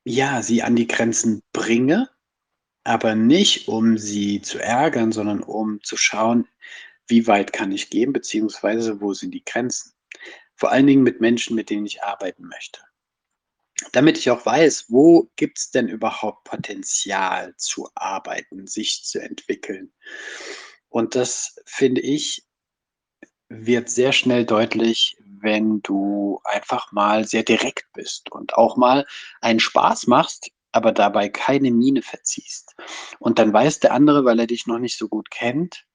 ja, 0.06 0.42
sie 0.44 0.64
an 0.64 0.76
die 0.76 0.88
Grenzen 0.88 1.44
bringe, 1.54 2.10
aber 2.84 3.16
nicht, 3.16 3.68
um 3.70 3.98
sie 3.98 4.42
zu 4.42 4.60
ärgern, 4.60 5.12
sondern 5.14 5.42
um 5.42 5.82
zu 5.82 5.96
schauen, 5.96 6.48
wie 7.08 7.28
weit 7.28 7.54
kann 7.54 7.72
ich 7.72 7.90
gehen, 7.90 8.14
beziehungsweise 8.14 9.02
wo 9.02 9.14
sind 9.14 9.32
die 9.32 9.46
Grenzen? 9.46 9.94
Vor 10.56 10.72
allen 10.72 10.88
Dingen 10.88 11.04
mit 11.04 11.22
Menschen, 11.22 11.56
mit 11.56 11.70
denen 11.70 11.86
ich 11.86 12.04
arbeiten 12.04 12.44
möchte. 12.48 12.82
Damit 13.92 14.18
ich 14.18 14.30
auch 14.30 14.46
weiß, 14.46 14.86
wo 14.90 15.30
gibt's 15.36 15.72
denn 15.72 15.88
überhaupt 15.88 16.44
Potenzial 16.44 17.56
zu 17.58 17.90
arbeiten, 17.96 18.68
sich 18.68 19.04
zu 19.04 19.22
entwickeln? 19.22 19.94
Und 20.90 21.16
das, 21.16 21.56
finde 21.66 22.02
ich, 22.02 22.46
wird 23.50 23.90
sehr 23.90 24.12
schnell 24.12 24.46
deutlich, 24.46 25.18
wenn 25.44 25.82
du 25.84 26.42
einfach 26.46 26.92
mal 26.94 27.26
sehr 27.28 27.44
direkt 27.44 27.86
bist 27.94 28.32
und 28.32 28.56
auch 28.56 28.78
mal 28.78 29.06
einen 29.42 29.60
Spaß 29.62 30.08
machst, 30.08 30.50
aber 30.74 30.92
dabei 30.94 31.30
keine 31.30 31.72
Miene 31.72 32.02
verziehst. 32.04 32.76
Und 33.20 33.40
dann 33.40 33.54
weiß 33.54 33.80
der 33.82 33.94
andere, 33.94 34.26
weil 34.26 34.40
er 34.40 34.48
dich 34.48 34.68
noch 34.68 34.80
nicht 34.80 34.98
so 34.98 35.08
gut 35.10 35.32
kennt, 35.32 35.86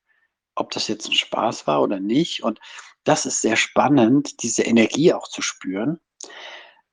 ob 0.56 0.70
das 0.72 0.88
jetzt 0.88 1.08
'n 1.08 1.14
Spaß 1.14 1.66
war 1.68 1.82
oder 1.82 2.00
nicht. 2.00 2.42
Und 2.44 2.60
das 3.04 3.26
ist 3.26 3.42
sehr 3.42 3.56
spannend, 3.56 4.42
diese 4.42 4.62
Energie 4.64 5.12
auch 5.14 5.28
zu 5.28 5.42
spüren, 5.42 6.00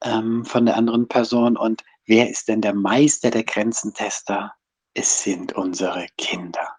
ähm, 0.04 0.46
von 0.46 0.66
der 0.68 0.78
anderen 0.78 1.08
Person. 1.10 1.58
Und 1.58 1.84
wer 2.08 2.30
ist 2.30 2.48
denn 2.50 2.62
der 2.62 2.74
Meister 2.76 3.32
der 3.32 3.44
Grenzentester? 3.46 4.54
Es 4.96 5.24
sind 5.24 5.54
unsere 5.54 6.08
Kinder. 6.18 6.75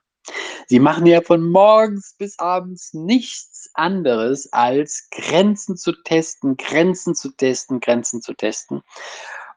Sie 0.68 0.80
machen 0.80 1.06
ja 1.06 1.22
von 1.22 1.48
morgens 1.50 2.14
bis 2.18 2.38
abends 2.38 2.92
nichts 2.94 3.70
anderes, 3.74 4.52
als 4.52 5.08
Grenzen 5.10 5.76
zu 5.76 5.92
testen, 5.92 6.56
Grenzen 6.56 7.14
zu 7.14 7.30
testen, 7.30 7.80
Grenzen 7.80 8.22
zu 8.22 8.34
testen. 8.34 8.82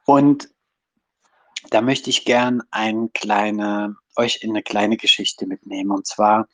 Und 0.06 0.50
da 1.70 1.82
möchte 1.82 2.10
ich 2.10 2.24
gern 2.24 2.62
ein 2.70 3.12
kleine 3.12 3.96
euch 4.16 4.40
in 4.42 4.52
'ne 4.52 4.62
kleine 4.62 4.96
Geschichte 4.96 5.46
mitnehmen. 5.46 5.90
Und 5.92 6.06
zwar 6.06 6.46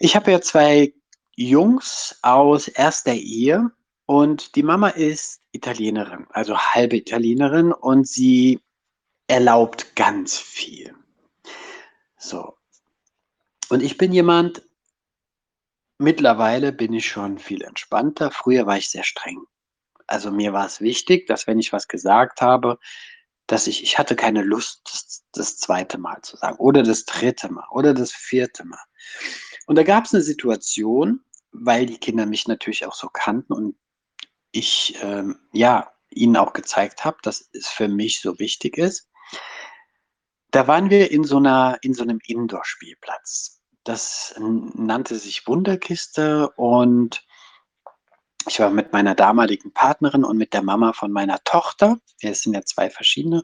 ich 0.00 0.16
habe 0.16 0.32
ja 0.32 0.40
2 0.40 0.92
Jungs 1.36 2.18
aus 2.22 2.68
1. 2.68 3.14
Ehe 3.14 3.70
und 4.06 4.56
die 4.56 4.62
Mama 4.62 4.88
ist 4.88 5.40
Italienerin, 5.52 6.26
also 6.30 6.58
halbe 6.58 6.96
Italienerin 6.96 7.72
und 7.72 8.06
sie 8.08 8.60
erlaubt 9.28 9.96
ganz 9.96 10.38
viel. 10.38 10.94
So. 12.18 12.56
Und 13.72 13.82
ich 13.82 13.96
bin 13.96 14.12
jemand 14.12 14.62
mittlerweile 16.00 16.72
bin 16.72 16.92
ich 16.94 17.06
schon 17.08 17.38
viel 17.38 17.62
entspannter. 17.62 18.30
Früher 18.30 18.66
war 18.66 18.76
ich 18.78 18.88
sehr 18.90 19.04
streng. 19.04 19.42
Also, 20.06 20.30
mir 20.32 20.52
war's 20.52 20.80
wichtig, 20.80 21.26
dass 21.28 21.46
wenn 21.46 21.58
ich 21.60 21.72
was 21.72 21.88
gesagt 21.88 22.42
habe, 22.42 22.78
dass 23.48 23.66
ich 23.68 23.82
ich 23.84 23.98
hatte 23.98 24.16
keine 24.16 24.42
Lust, 24.42 24.82
das 24.86 25.24
das 25.32 25.58
2. 25.58 25.98
Mal 25.98 26.20
zu 26.22 26.36
sagen 26.38 26.58
oder 26.58 26.82
das 26.84 27.04
3. 27.06 27.50
Mal 27.50 27.66
oder 27.72 27.94
das 27.94 28.12
4. 28.12 28.64
Mal. 28.64 28.80
Und 29.66 29.76
da 29.78 29.84
gab's 29.84 30.12
'ne 30.14 30.22
Situation, 30.22 31.22
weil 31.52 31.86
die 31.86 31.98
Kinder 31.98 32.26
mich 32.26 32.48
natürlich 32.48 32.86
auch 32.86 32.94
so 32.94 33.08
kannten 33.12 33.52
und 33.54 33.76
ich, 34.52 34.96
ähm, 35.02 35.38
ja, 35.52 35.92
ihnen 36.10 36.36
auch 36.38 36.54
gezeigt 36.54 37.04
habe, 37.06 37.18
dass 37.22 37.48
es 37.54 37.68
für 37.68 37.88
mich 37.88 38.20
so 38.22 38.38
wichtig 38.40 38.78
ist. 38.78 39.02
Da 40.54 40.66
waren 40.68 40.90
wir 40.90 41.10
in 41.10 41.24
so 41.24 41.40
'ner 41.40 41.78
in 41.80 41.94
so 41.94 42.04
'nem 42.04 42.18
Indoor-Spielplatz. 42.26 43.61
Das 43.86 44.34
nannte 44.38 45.16
sich 45.16 45.46
Wunderkiste 45.48 46.50
und 46.50 47.24
ich 48.48 48.58
war 48.60 48.70
mit 48.70 48.92
meiner 48.92 49.14
damaligen 49.14 49.72
Partnerin 49.72 50.24
und 50.24 50.36
mit 50.36 50.52
der 50.52 50.62
Mama 50.62 50.92
von 50.92 51.12
meiner 51.12 51.38
Tochter. 51.44 51.98
Es 52.20 52.42
sind 52.42 52.54
ja 52.54 52.62
2 52.64 52.90
verschiedene, 52.90 53.42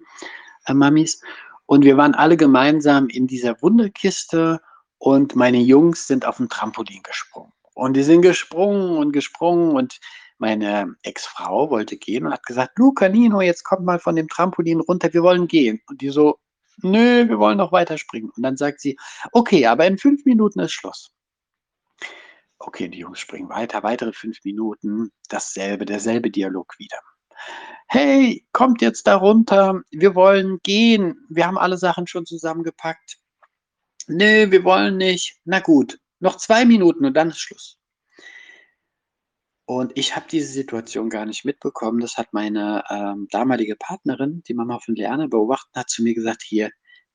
äh, 0.67 0.75
Mamis. 0.75 1.23
Und 1.67 1.85
wir 1.85 1.97
waren 1.97 2.15
alle 2.15 2.37
gemeinsam 2.37 3.09
in 3.09 3.27
dieser 3.27 3.61
Wunderkiste 3.63 4.61
und 4.99 5.37
meine 5.37 5.59
Jungs 5.59 6.07
sind 6.09 6.27
auf'm 6.27 6.49
Trampolin 6.51 7.03
gesprungen. 7.05 7.53
Und 7.75 7.95
die 7.97 8.03
sind 8.05 8.23
gesprungen 8.23 8.97
und 8.99 9.13
gesprungen 9.13 9.77
und 9.77 10.01
meine 10.39 10.97
Ex-Frau 11.03 11.71
wollte 11.71 11.97
gehen 11.99 12.27
und 12.27 12.33
hat 12.33 12.45
gesagt: 12.47 12.79
„Luca, 12.79 13.09
Nino, 13.09 13.41
jetzt 13.43 13.65
kommt 13.65 13.85
mal 13.85 14.01
von 14.01 14.17
dem 14.17 14.29
Trampolin 14.29 14.81
runter, 14.81 15.13
wir 15.15 15.23
wollen 15.23 15.49
gehen.“ 15.49 15.81
Und 15.89 16.01
die 16.03 16.11
so: 16.11 16.39
„Nö, 16.83 17.29
wir 17.29 17.39
wollen 17.39 17.59
noch 17.59 17.73
weiter 17.73 17.99
springen.“ 17.99 18.31
Und 18.37 18.43
dann 18.43 18.57
sagt 18.57 18.81
sie: 18.81 18.97
„Okay, 19.33 19.67
aber 19.67 19.87
in 19.87 19.99
5 19.99 20.25
Minuten 20.25 20.61
ist 20.61 20.73
Schluss.“ 20.73 21.11
Okay, 22.61 22.89
die 22.89 22.99
Jungs 22.99 23.21
springen 23.21 23.49
weiter, 23.49 23.83
weitere 23.83 24.13
5 24.13 24.39
Minuten, 24.45 25.11
dasselbe 25.29 25.85
derselbe 25.87 26.31
Dialog 26.31 26.75
wieder. 26.79 26.99
„Hey, 27.89 28.47
kommt 28.53 28.83
jetzt 28.83 29.07
da 29.07 29.17
runter, 29.17 29.83
wir 29.91 30.15
wollen 30.15 30.59
gehen. 30.63 31.27
Wir 31.31 31.47
haben 31.47 31.59
alle 31.59 31.79
Sachen 31.79 32.07
schon 32.07 32.27
zusammengepackt.“ 32.27 33.19
„Ne, 34.09 34.51
wir 34.53 34.65
wollen 34.65 34.99
nicht.“ 34.99 35.39
„Na 35.45 35.61
gut, 35.61 35.99
Noch 36.21 36.37
zwei 36.39 36.65
Minuten 36.67 37.07
und 37.07 37.15
dann 37.15 37.31
ist 37.31 37.41
Schluss. 37.41 37.78
Und 39.69 39.93
ich 39.99 40.17
habe 40.17 40.25
diese 40.31 40.51
Situation 40.51 41.11
gar 41.11 41.27
nicht 41.27 41.45
mitbekommen. 41.45 42.01
Das 42.01 42.17
hat 42.17 42.33
meine 42.33 42.83
ähm, 42.89 43.29
damalige 43.31 43.77
Partnerin, 43.77 44.43
die 44.49 44.55
Mama 44.55 44.79
von 44.79 44.95
Leanne, 44.97 45.29
beobachtet, 45.29 45.77
hat 45.77 45.91
zu 45.91 46.03
mir 46.03 46.15
gesagt: 46.15 46.43
„Hier, 46.43 46.71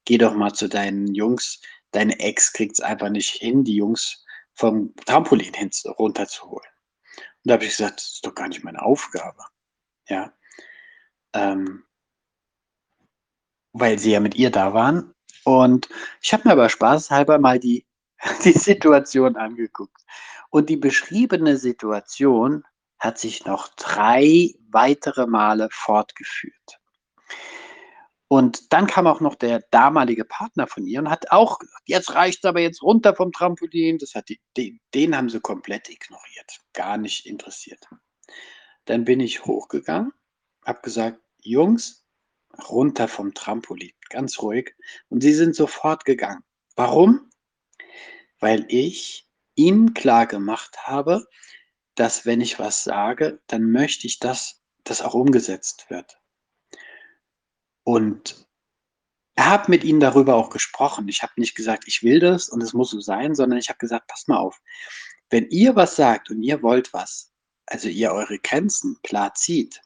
geh 0.05 0.19
doch 0.19 0.35
mal 0.35 0.53
zu 0.53 0.69
deinen 0.69 1.15
Jungs. 1.15 1.59
Deine 1.91 2.19
Ex 2.19 2.53
kriegt 2.53 2.73
es 2.73 2.79
einfach 2.81 3.09
nicht 3.09 3.31
hin, 3.31 3.63
die 3.63 3.75
Jungs 3.75 4.23
vom 4.53 4.93
Trampolin 5.07 5.53
hin 5.55 5.71
runterzuholen.“ 5.97 6.69
Und 7.17 7.49
da 7.49 7.55
habe 7.55 7.63
ich 7.65 7.71
gesagt: 7.71 7.97
„Das 8.01 8.13
ist 8.13 8.25
doch 8.25 8.35
gar 8.35 8.47
nicht 8.49 8.63
meine 8.63 8.83
Aufgabe.“ 8.83 9.43
Ja. 10.09 10.33
Ähm 11.33 11.83
weil 13.73 13.99
sie 13.99 14.11
ja 14.11 14.19
mit 14.19 14.35
ihr 14.35 14.51
da 14.51 14.73
waren. 14.73 15.13
Und 15.43 15.89
ich 16.21 16.31
habe 16.33 16.43
mir 16.47 16.53
aber 16.53 16.69
spaßeshalber 16.69 17.39
mal 17.39 17.59
die 17.59 17.85
die 18.45 18.53
Situation 18.53 19.35
angeguckt. 19.35 20.01
Und 20.53 20.69
die 20.69 20.77
beschriebene 20.77 21.57
Situation 21.57 22.63
hat 22.99 23.17
sich 23.17 23.43
noch 23.43 23.69
3 23.69 24.53
weitere 24.69 25.25
Male 25.25 25.67
fortgeführt. 25.71 26.79
Und 28.31 28.71
dann 28.73 28.87
kam 28.87 29.05
auch 29.07 29.19
noch 29.21 29.35
der 29.35 29.61
damalige 29.71 30.25
Partner 30.25 30.67
von 30.67 30.85
ihr 30.85 30.99
und 30.99 31.09
hat 31.09 31.31
auch 31.31 31.59
gesagt: 31.59 31.83
„Jetzt 31.85 32.15
reicht's 32.15 32.45
aber, 32.45 32.61
jetzt 32.61 32.81
runter 32.81 33.15
vom 33.15 33.31
Trampolin.“ 33.31 33.97
Das 33.97 34.15
hat 34.15 34.29
die 34.29 34.39
den 34.57 34.79
den 34.93 35.15
haben 35.15 35.29
sie 35.29 35.39
komplett 35.39 35.89
ignoriert, 35.89 36.59
gar 36.73 36.97
nicht 36.97 37.25
interessiert. 37.25 37.85
Dann 38.85 39.05
bin 39.05 39.19
ich 39.19 39.45
hochgegangen, 39.45 40.13
habe 40.65 40.81
gesagt: 40.83 41.19
„Jungs, 41.41 42.05
runter 42.69 43.07
vom 43.07 43.33
Trampolin, 43.33 43.93
ganz 44.09 44.41
ruhig.“ 44.41 44.75
Und 45.09 45.21
sie 45.23 45.33
sind 45.33 45.55
sofort 45.55 46.05
gegangen. 46.05 46.43
Warum? 46.75 47.29
Weil 48.41 48.65
ich 48.67 49.25
ihnen 49.55 49.93
klargemacht 49.93 50.87
habe, 50.87 51.27
dass 51.95 52.25
wenn 52.25 52.41
ich 52.41 52.59
was 52.59 52.83
sage, 52.83 53.41
dann 53.47 53.71
möchte 53.71 54.07
ich, 54.07 54.19
dass 54.19 54.61
das 54.83 55.01
auch 55.01 55.13
umgesetzt 55.13 55.89
wird. 55.89 56.19
Und 57.85 58.47
habe 59.39 59.71
mit 59.71 59.83
ihnen 59.83 59.99
darüber 59.99 60.35
auch 60.35 60.49
gesprochen. 60.49 61.07
Ich 61.09 61.23
habe 61.23 61.33
nicht 61.37 61.55
gesagt: 61.55 61.85
„Ich 61.87 62.03
will 62.03 62.19
das 62.19 62.49
und 62.49 62.61
es 62.61 62.73
muss 62.73 62.91
so 62.91 62.99
sein“, 63.01 63.35
sondern 63.35 63.59
ich 63.59 63.69
habe 63.69 63.79
gesagt: 63.79 64.07
„Passt 64.07 64.27
mal 64.29 64.37
auf, 64.37 64.61
wenn 65.29 65.49
ihr 65.49 65.75
was 65.75 65.95
sagt 65.95 66.29
und 66.31 66.43
ihr 66.43 66.61
wollt 66.63 66.93
was, 66.93 67.31
also 67.67 67.89
ihr 67.89 68.11
eure 68.13 68.39
Grenzen 68.39 68.99
klar 69.03 69.33
zieht 69.35 69.81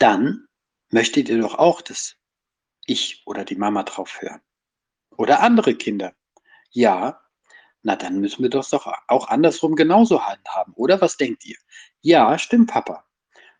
dann 0.00 0.46
möchtet 0.90 1.28
ihr 1.28 1.40
doch 1.40 1.54
auch, 1.54 1.80
dass 1.80 2.16
ich 2.86 3.22
oder 3.26 3.44
die 3.44 3.56
Mama 3.56 3.84
drauf 3.84 4.20
hören 4.20 4.40
oder 5.16 5.40
andere 5.42 5.76
Kinder. 5.76 6.14
Ja, 6.72 7.21
na 7.82 7.96
dann 7.96 8.20
müssen 8.20 8.42
wir 8.42 8.50
das 8.50 8.70
doch 8.70 8.92
auch 9.08 9.28
andersrum 9.28 9.76
genauso 9.76 10.24
handhaben, 10.24 10.72
oder 10.74 11.00
was 11.00 11.16
denkt 11.16 11.44
ihr? 11.44 11.56
Ja, 12.00 12.38
stimmt, 12.38 12.70
Papa. 12.70 13.04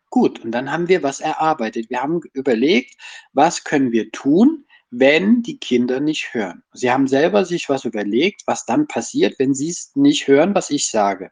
Gut, 0.09 0.39
und 0.43 0.51
dann 0.51 0.71
haben 0.71 0.87
wir 0.87 1.01
was 1.01 1.19
erarbeitet. 1.19 1.89
Wir 1.89 2.01
haben 2.01 2.21
überlegt, 2.33 2.95
was 3.33 3.63
können 3.63 3.91
wir 3.91 4.11
tun, 4.11 4.65
wenn 4.91 5.41
die 5.41 5.57
Kinder 5.57 5.99
nicht 5.99 6.35
hören. 6.35 6.63
Sie 6.73 6.91
haben 6.91 7.07
selber 7.07 7.45
sich 7.45 7.67
was 7.67 7.83
überlegt, 7.83 8.43
was 8.45 8.65
dann 8.65 8.87
passiert, 8.87 9.39
wenn 9.39 9.55
sie 9.55 9.69
es 9.69 9.91
nicht 9.95 10.27
hören, 10.27 10.53
was 10.53 10.69
ich 10.69 10.87
sage. 10.87 11.31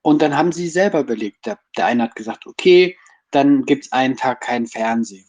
Und 0.00 0.22
dann 0.22 0.36
haben 0.36 0.52
sie 0.52 0.68
selber 0.68 1.00
überlegt. 1.00 1.44
Der, 1.44 1.58
der 1.76 1.86
eine 1.86 2.04
hat 2.04 2.14
gesagt, 2.14 2.46
okay, 2.46 2.96
dann 3.32 3.66
gibt 3.66 3.84
es 3.84 3.92
einen 3.92 4.16
Tag 4.16 4.40
kein 4.40 4.66
Fernsehen. 4.66 5.28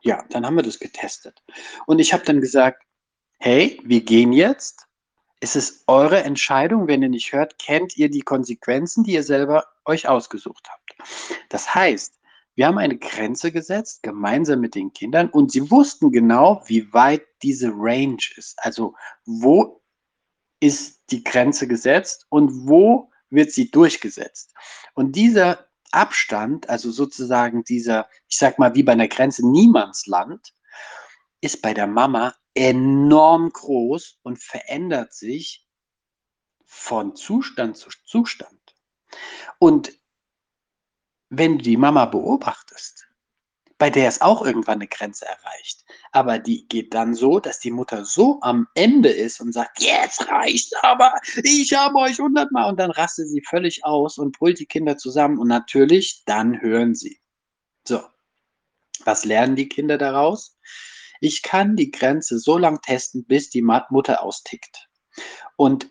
Ja, 0.00 0.24
dann 0.30 0.46
haben 0.46 0.56
wir 0.56 0.62
das 0.62 0.78
getestet. 0.78 1.42
Und 1.86 1.98
ich 1.98 2.14
habe 2.14 2.24
dann 2.24 2.40
gesagt, 2.40 2.82
hey, 3.38 3.78
wir 3.84 4.02
gehen 4.02 4.32
jetzt. 4.32 4.85
Es 5.40 5.54
ist 5.54 5.84
eure 5.86 6.22
Entscheidung. 6.22 6.88
Wenn 6.88 7.02
ihr 7.02 7.08
nicht 7.08 7.32
hört, 7.32 7.58
kennt 7.58 7.96
ihr 7.96 8.10
die 8.10 8.22
Konsequenzen, 8.22 9.04
die 9.04 9.12
ihr 9.12 9.22
selber 9.22 9.66
euch 9.84 10.08
ausgesucht 10.08 10.68
habt. 10.70 10.96
Das 11.48 11.74
heißt, 11.74 12.18
wir 12.54 12.66
haben 12.66 12.78
eine 12.78 12.96
Grenze 12.96 13.52
gesetzt, 13.52 14.02
gemeinsam 14.02 14.60
mit 14.60 14.74
den 14.74 14.92
Kindern, 14.92 15.28
und 15.28 15.52
sie 15.52 15.70
wussten 15.70 16.10
genau, 16.10 16.62
wie 16.66 16.90
weit 16.92 17.22
diese 17.42 17.70
Range 17.70 18.16
ist. 18.36 18.58
Also 18.58 18.94
wo 19.26 19.82
ist 20.60 21.02
die 21.10 21.22
Grenze 21.22 21.68
gesetzt 21.68 22.26
und 22.30 22.66
wo 22.66 23.10
wird 23.28 23.52
sie 23.52 23.70
durchgesetzt. 23.70 24.54
Und 24.94 25.16
dieser 25.16 25.66
Abstand, 25.92 26.68
also 26.70 26.90
sozusagen 26.90 27.62
dieser, 27.64 28.08
ich 28.28 28.38
sag 28.38 28.58
mal, 28.58 28.74
wie 28.74 28.82
bei 28.82 28.92
einer 28.92 29.08
Grenze 29.08 29.46
Niemandsland, 29.46 30.54
ist 31.42 31.60
bei 31.60 31.74
der 31.74 31.86
Mama 31.86 32.34
enorm 32.56 33.50
groß 33.50 34.18
und 34.22 34.42
verändert 34.42 35.14
sich 35.14 35.66
von 36.64 37.14
Zustand 37.14 37.76
zu 37.76 37.90
Zustand. 38.04 38.74
Und 39.58 39.92
wenn 41.28 41.58
du 41.58 41.64
die 41.64 41.76
Mama 41.76 42.06
beobachtest, 42.06 43.06
bei 43.78 43.90
der 43.90 44.08
ist 44.08 44.22
auch 44.22 44.44
irgendwann 44.44 44.78
eine 44.78 44.88
Grenze 44.88 45.26
erreicht. 45.26 45.84
Aber 46.12 46.38
die 46.38 46.66
geht 46.66 46.94
dann 46.94 47.14
so, 47.14 47.40
dass 47.40 47.60
die 47.60 47.70
Mutter 47.70 48.06
so 48.06 48.38
am 48.40 48.66
Ende 48.74 49.10
ist 49.10 49.40
und 49.40 49.52
sagt, 49.52 49.82
jetzt 49.82 50.26
reicht's 50.28 50.72
aber, 50.82 51.12
ich 51.42 51.74
habe 51.74 51.98
euch 51.98 52.18
hundertmal. 52.18 52.70
Und 52.70 52.80
dann 52.80 52.90
rastet 52.90 53.28
sie 53.28 53.42
völlig 53.42 53.84
aus 53.84 54.16
und 54.16 54.38
brüllt 54.38 54.60
die 54.60 54.66
Kinder 54.66 54.96
zusammen. 54.96 55.38
Und 55.38 55.48
natürlich, 55.48 56.22
dann 56.24 56.60
hören 56.62 56.94
sie. 56.94 57.20
So, 57.86 58.02
was 59.04 59.26
lernen 59.26 59.56
die 59.56 59.68
Kinder 59.68 59.98
daraus? 59.98 60.56
Ich 61.20 61.42
kann 61.42 61.76
die 61.76 61.90
Grenze 61.90 62.38
so 62.38 62.58
lang 62.58 62.80
testen, 62.82 63.24
bis 63.24 63.50
die 63.50 63.62
Mutter 63.62 64.22
austickt. 64.22 64.88
Und 65.56 65.88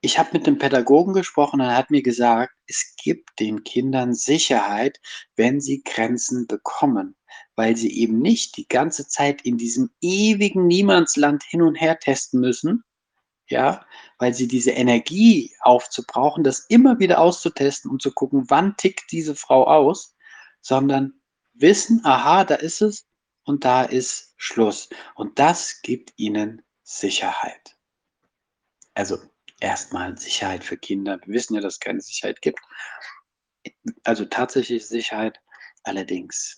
ich 0.00 0.18
habe 0.18 0.30
mit 0.32 0.46
dem 0.46 0.58
Pädagogen 0.58 1.12
gesprochen 1.12 1.60
und 1.60 1.66
er 1.66 1.76
hat 1.76 1.90
mir 1.90 2.02
gesagt, 2.02 2.54
es 2.66 2.94
gibt 3.02 3.40
den 3.40 3.64
Kindern 3.64 4.14
Sicherheit, 4.14 5.00
wenn 5.34 5.60
sie 5.60 5.82
Grenzen 5.82 6.46
bekommen, 6.46 7.16
weil 7.56 7.76
sie 7.76 7.98
eben 7.98 8.20
nicht 8.20 8.56
die 8.56 8.68
ganze 8.68 9.08
Zeit 9.08 9.42
in 9.42 9.58
diesem 9.58 9.90
ewigen 10.00 10.68
Niemandsland 10.68 11.42
hin 11.42 11.62
und 11.62 11.74
her 11.74 11.98
testen 11.98 12.40
müssen, 12.40 12.84
ja, 13.48 13.84
weil 14.18 14.34
sie 14.34 14.46
diese 14.46 14.70
Energie 14.70 15.52
aufzubrauchen, 15.60 16.44
das 16.44 16.66
immer 16.68 17.00
wieder 17.00 17.18
auszutesten 17.18 17.90
und 17.90 18.00
zu 18.00 18.12
gucken, 18.12 18.44
wann 18.48 18.76
tickt 18.76 19.10
diese 19.10 19.34
Frau 19.34 19.66
aus, 19.66 20.14
sondern 20.60 21.14
wissen, 21.54 22.04
aha, 22.04 22.44
da 22.44 22.54
ist 22.54 22.82
es 22.82 23.07
und 23.48 23.64
da 23.64 23.82
ist 23.82 24.34
Schluss. 24.36 24.90
Und 25.14 25.38
das 25.38 25.80
gibt 25.82 26.12
ihnen 26.16 26.62
Sicherheit. 26.82 27.76
Also 28.94 29.18
erstmal 29.58 30.18
Sicherheit 30.18 30.62
für 30.62 30.76
Kinder. 30.76 31.18
Wir 31.24 31.34
wissen 31.34 31.54
ja, 31.54 31.62
dass 31.62 31.74
es 31.74 31.80
keine 31.80 32.00
Sicherheit 32.02 32.42
gibt. 32.42 32.60
Also 34.04 34.26
tatsächlich 34.26 34.86
Sicherheit. 34.86 35.40
Allerdings 35.82 36.56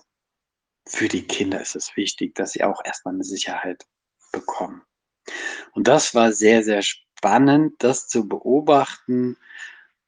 für 0.88 1.06
die 1.06 1.24
Kinder 1.26 1.60
ist 1.60 1.76
es 1.76 1.96
wichtig, 1.96 2.34
dass 2.34 2.52
sie 2.52 2.64
auch 2.64 2.84
erstmal 2.84 3.14
eine 3.14 3.24
Sicherheit 3.24 3.86
bekommen. 4.32 4.82
Und 5.72 5.86
das 5.86 6.14
war 6.14 6.32
sehr, 6.32 6.64
sehr 6.64 6.82
spannend, 6.82 7.74
das 7.78 8.08
zu 8.08 8.26
beobachten 8.26 9.36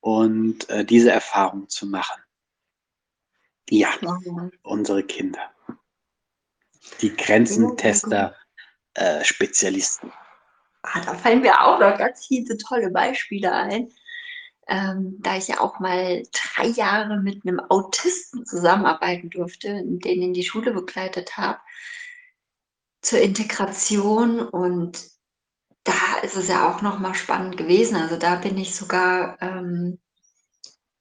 und 0.01 0.69
äh, 0.69 0.85
diese 0.85 1.13
Erfahrung 1.13 1.69
zu 1.69 1.87
machen. 1.87 2.21
Ja, 3.71 3.91
unsere 4.63 5.05
Kinder. 5.05 5.52
Die 7.01 7.15
Grenzentester, 7.17 8.35
äh, 8.95 9.25
Spezialisten. 9.25 10.13
Ah, 10.83 11.01
da 11.01 11.15
fallen 11.15 11.43
mir 11.43 11.61
auch 11.61 11.79
noch 11.79 11.97
ganz 11.97 12.27
viele 12.27 12.57
tolle 12.59 12.91
Beispiele 12.91 13.53
ein. 13.53 13.89
Ähm, 14.69 15.17
da 15.21 15.37
ich 15.37 15.49
ja 15.49 15.61
auch 15.61 15.81
mal 15.81 16.23
drei 16.33 16.67
Jahre 16.67 17.21
mit 17.21 17.45
einem 17.45 17.61
Autisten 17.69 18.47
zusammenarbeiten 18.47 19.31
durfte, 19.31 19.83
den 19.85 20.23
in 20.23 20.35
die 20.35 20.45
Schule 20.45 20.73
begleitet 20.73 21.37
habe, 21.37 21.59
zur 23.01 23.21
Integration 23.21 24.41
und 24.41 25.11
da 25.85 26.19
ist 26.23 26.37
es 26.37 26.49
ja 26.49 26.71
auch 26.71 26.81
noch 26.81 27.01
mal 27.01 27.15
spannend 27.15 27.57
gewesen. 27.57 27.97
Also 27.97 28.17
da 28.17 28.37
bin 28.37 28.57
ich 28.57 28.75
sogar 28.77 29.37
ähm, 29.43 29.99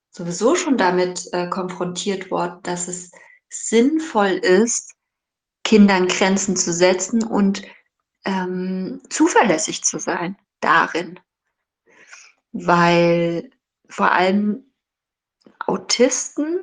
sowieso 0.10 0.56
schon 0.56 0.78
damit 0.78 1.28
äh, 1.32 1.48
konfrontiert 1.48 2.32
worden, 2.32 2.60
dass 2.64 2.88
es 2.88 3.12
sinnvoll 3.50 4.32
ist, 4.32 4.96
Kindern 5.72 6.10
Grenzen 6.10 6.58
zu 6.58 6.74
setzen 6.74 7.24
und 7.24 7.62
ähm, 8.26 9.02
zuverlässig 9.10 9.86
zu 9.86 10.00
sein 10.00 10.36
darin. 10.60 11.18
Weil 12.52 13.52
vor 13.88 14.12
allem 14.12 14.66
Autisten 15.66 16.60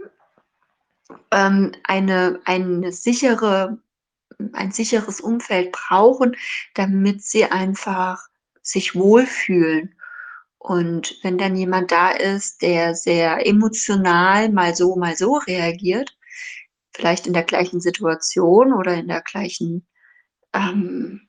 ähm, 1.31 1.73
eine, 1.85 2.43
eine 2.45 2.93
sichere, 2.93 3.79
ein 4.53 4.73
sicheres 4.73 5.23
Umfeld 5.23 5.73
brauchen, 5.73 6.37
damit 6.75 7.25
sie 7.25 7.47
einfach 7.47 8.21
sich 8.61 8.95
wohlfühlen. 8.95 9.95
Und 10.59 11.17
wenn 11.23 11.39
dann 11.39 11.57
jemand 11.57 11.93
da 11.93 12.11
ist, 12.11 12.61
der 12.61 12.95
sehr 12.95 13.47
emotional 13.47 14.51
mal 14.51 14.77
so, 14.77 14.97
mal 14.97 15.17
so 15.17 15.39
reagiert, 15.39 16.18
vielleicht 16.99 17.29
in 17.29 17.33
der 17.33 17.45
gleichen 17.45 17.81
Situation 17.81 18.73
oder 18.73 18.95
in 18.95 19.07
der 19.07 19.23
gleichen 19.23 19.87
ähm, 20.53 21.29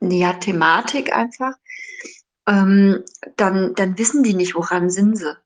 ja, 0.00 0.32
Thematik 0.32 1.14
einfach, 1.14 1.52
ähm, 2.48 3.04
dann, 3.36 3.74
dann 3.74 3.98
wissen 3.98 4.22
die 4.22 4.32
nicht, 4.32 4.54
woran 4.54 4.88
sind 4.88 5.16
sie. 5.16 5.36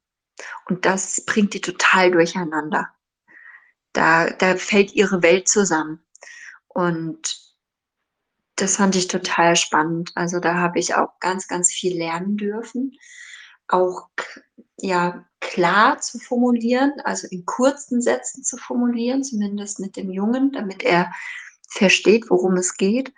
Und 0.66 0.86
das 0.86 1.24
bringt 1.26 1.54
die 1.54 1.60
total 1.60 2.12
durcheinander. 2.12 2.88
Da, 3.92 4.30
da 4.30 4.56
fällt 4.56 4.92
ihre 4.92 5.22
Welt 5.22 5.48
zusammen. 5.48 6.04
Und 6.68 7.36
das 8.54 8.76
fand 8.76 8.94
ich 8.94 9.08
total 9.08 9.56
spannend. 9.56 10.12
Also 10.14 10.38
da 10.38 10.54
habe 10.54 10.78
ich 10.78 10.94
auch 10.94 11.18
ganz, 11.18 11.48
ganz 11.48 11.72
viel 11.72 11.98
lernen 11.98 12.36
dürfen. 12.36 12.92
Auch 13.66 14.08
ja, 14.78 15.24
klar 15.40 16.00
zu 16.00 16.18
formulieren, 16.18 16.92
also 17.04 17.26
in 17.30 17.44
kurzen 17.44 18.00
Sätzen 18.00 18.42
zu 18.42 18.56
formulieren, 18.56 19.22
zumindest 19.22 19.78
mit 19.78 19.96
dem 19.96 20.10
Jungen, 20.10 20.52
damit 20.52 20.82
er 20.82 21.12
versteht, 21.68 22.30
worum 22.30 22.54
es 22.56 22.76
geht. 22.76 23.12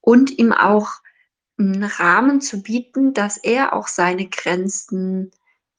Und 0.00 0.38
ihm 0.38 0.52
auch 0.52 0.90
einen 1.58 1.84
Rahmen 1.84 2.40
zu 2.40 2.62
bieten, 2.62 3.14
dass 3.14 3.36
er 3.36 3.72
auch 3.72 3.88
seine 3.88 4.28
Grenzen 4.28 5.30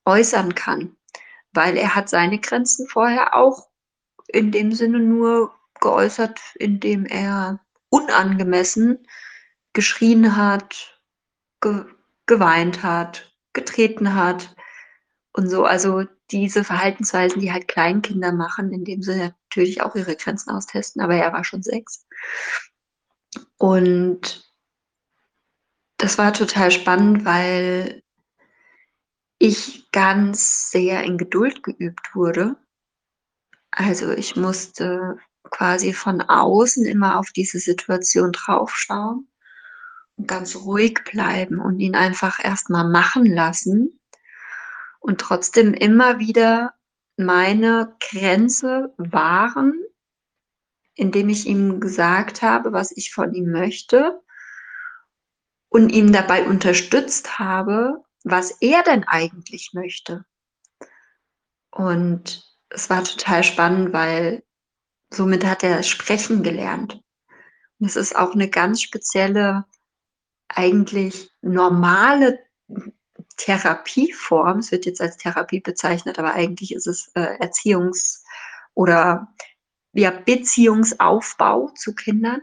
äußern 0.06 0.56
kann. 0.56 0.96
Weil 1.54 1.78
er 1.78 1.96
hat 1.96 2.10
seine 2.10 2.40
Grenzen 2.40 2.88
vorher 2.88 3.36
auch 3.36 3.68
in 4.28 4.52
dem 4.52 4.74
Sinne 4.74 5.00
nur 5.00 5.54
geäußert, 5.80 6.40
indem 6.56 7.06
er 7.06 7.60
unangemessen 7.90 9.08
geschrien 9.74 10.36
hat, 10.36 11.00
ge 11.62 11.86
geweint 12.26 12.84
hat, 12.84 13.34
getreten 13.54 14.14
hat 14.14 14.57
und 15.38 15.50
so. 15.50 15.66
Also 15.66 16.06
diese 16.32 16.64
Verhaltensweisen, 16.64 17.42
die 17.42 17.54
halt 17.54 17.68
Kleinkinder 17.68 18.32
machen, 18.32 18.74
indem 18.74 19.02
sie 19.04 19.16
natürlich 19.18 19.82
auch 19.82 19.96
ihre 19.96 20.16
Grenzen 20.16 20.50
austesten, 20.50 21.02
aber 21.02 21.16
er 21.16 21.32
war 21.32 21.44
schon 21.44 21.62
sechs. 21.62 22.06
Und 23.58 24.52
das 25.98 26.18
war 26.18 26.34
total 26.34 26.72
spannend, 26.72 27.24
weil 27.24 28.04
ich 29.40 29.92
ganz 29.92 30.72
sehr 30.72 31.04
in 31.04 31.18
Geduld 31.18 31.62
geübt 31.62 32.16
wurde. 32.16 32.56
Also 33.70 34.12
ich 34.12 34.36
musste 34.36 35.20
quasi 35.44 35.94
von 35.94 36.22
außen 36.22 36.86
immer 36.86 37.20
auf 37.20 37.30
diese 37.32 37.60
Situation 37.60 38.32
draufschauen 38.32 39.28
und 40.16 40.28
ganz 40.28 40.56
ruhig 40.56 41.00
bleiben 41.04 41.60
und 41.60 41.80
ihn 41.80 41.96
einfach 41.96 42.44
erstmal 42.44 42.90
machen 42.90 43.26
lassen 43.26 43.98
und 45.08 45.22
trotzdem 45.22 45.74
immer 45.74 46.20
wieder 46.20 46.74
meine 47.16 47.96
Grenze 48.02 48.94
wahren, 48.98 49.82
indem 50.96 51.30
ich 51.30 51.48
ihm 51.48 51.80
gesagt 51.80 52.42
habe, 52.42 52.74
was 52.74 52.92
ich 52.92 53.14
von 53.14 53.34
ihm 53.34 53.50
möchte 53.50 54.22
und 55.70 55.92
ihn 55.94 56.12
dabei 56.12 56.46
unterstützt 56.46 57.40
habe, 57.40 58.04
was 58.26 58.52
er 58.60 58.84
denn 58.84 59.06
eigentlich 59.06 59.72
möchte. 59.74 60.26
Und 61.72 62.46
es 62.70 62.90
war 62.90 63.06
total 63.06 63.46
spannend, 63.46 63.94
weil 63.94 64.44
somit 65.10 65.46
hat 65.46 65.64
er 65.64 65.84
sprechen 65.84 66.44
gelernt. 66.44 67.02
Und 67.80 67.88
es 67.88 67.96
ist 67.96 68.14
auch 68.18 68.34
eine 68.34 68.50
ganz 68.50 68.82
spezielle, 68.82 69.64
eigentlich 70.50 71.32
normale 71.42 72.40
Therapieform. 73.38 74.60
Es 74.60 74.72
wird 74.72 74.86
jetzt 74.86 75.02
als 75.02 75.18
Therapie 75.18 75.62
bezeichnet, 75.62 76.20
aber 76.20 76.34
eigentlich 76.34 76.74
ist 76.74 76.88
es 76.88 77.12
äh, 77.16 77.38
Erziehungs- 77.40 78.24
oder 78.74 79.34
ja, 79.94 80.12
Beziehungsaufbau 80.12 81.70
zu 81.76 81.96
Kindern. 81.96 82.42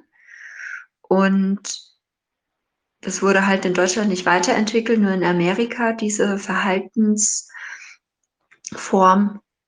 Und 1.02 1.94
das 3.00 3.22
wurde 3.22 3.46
halt 3.46 3.64
in 3.64 3.74
Deutschland 3.74 4.09
nicht 4.09 4.26
weiterentwickelt, 4.26 4.98
nur 5.00 5.12
in 5.12 5.24
Amerika 5.24 5.92
diese 5.92 6.38
Verhaltensform. 6.38 7.61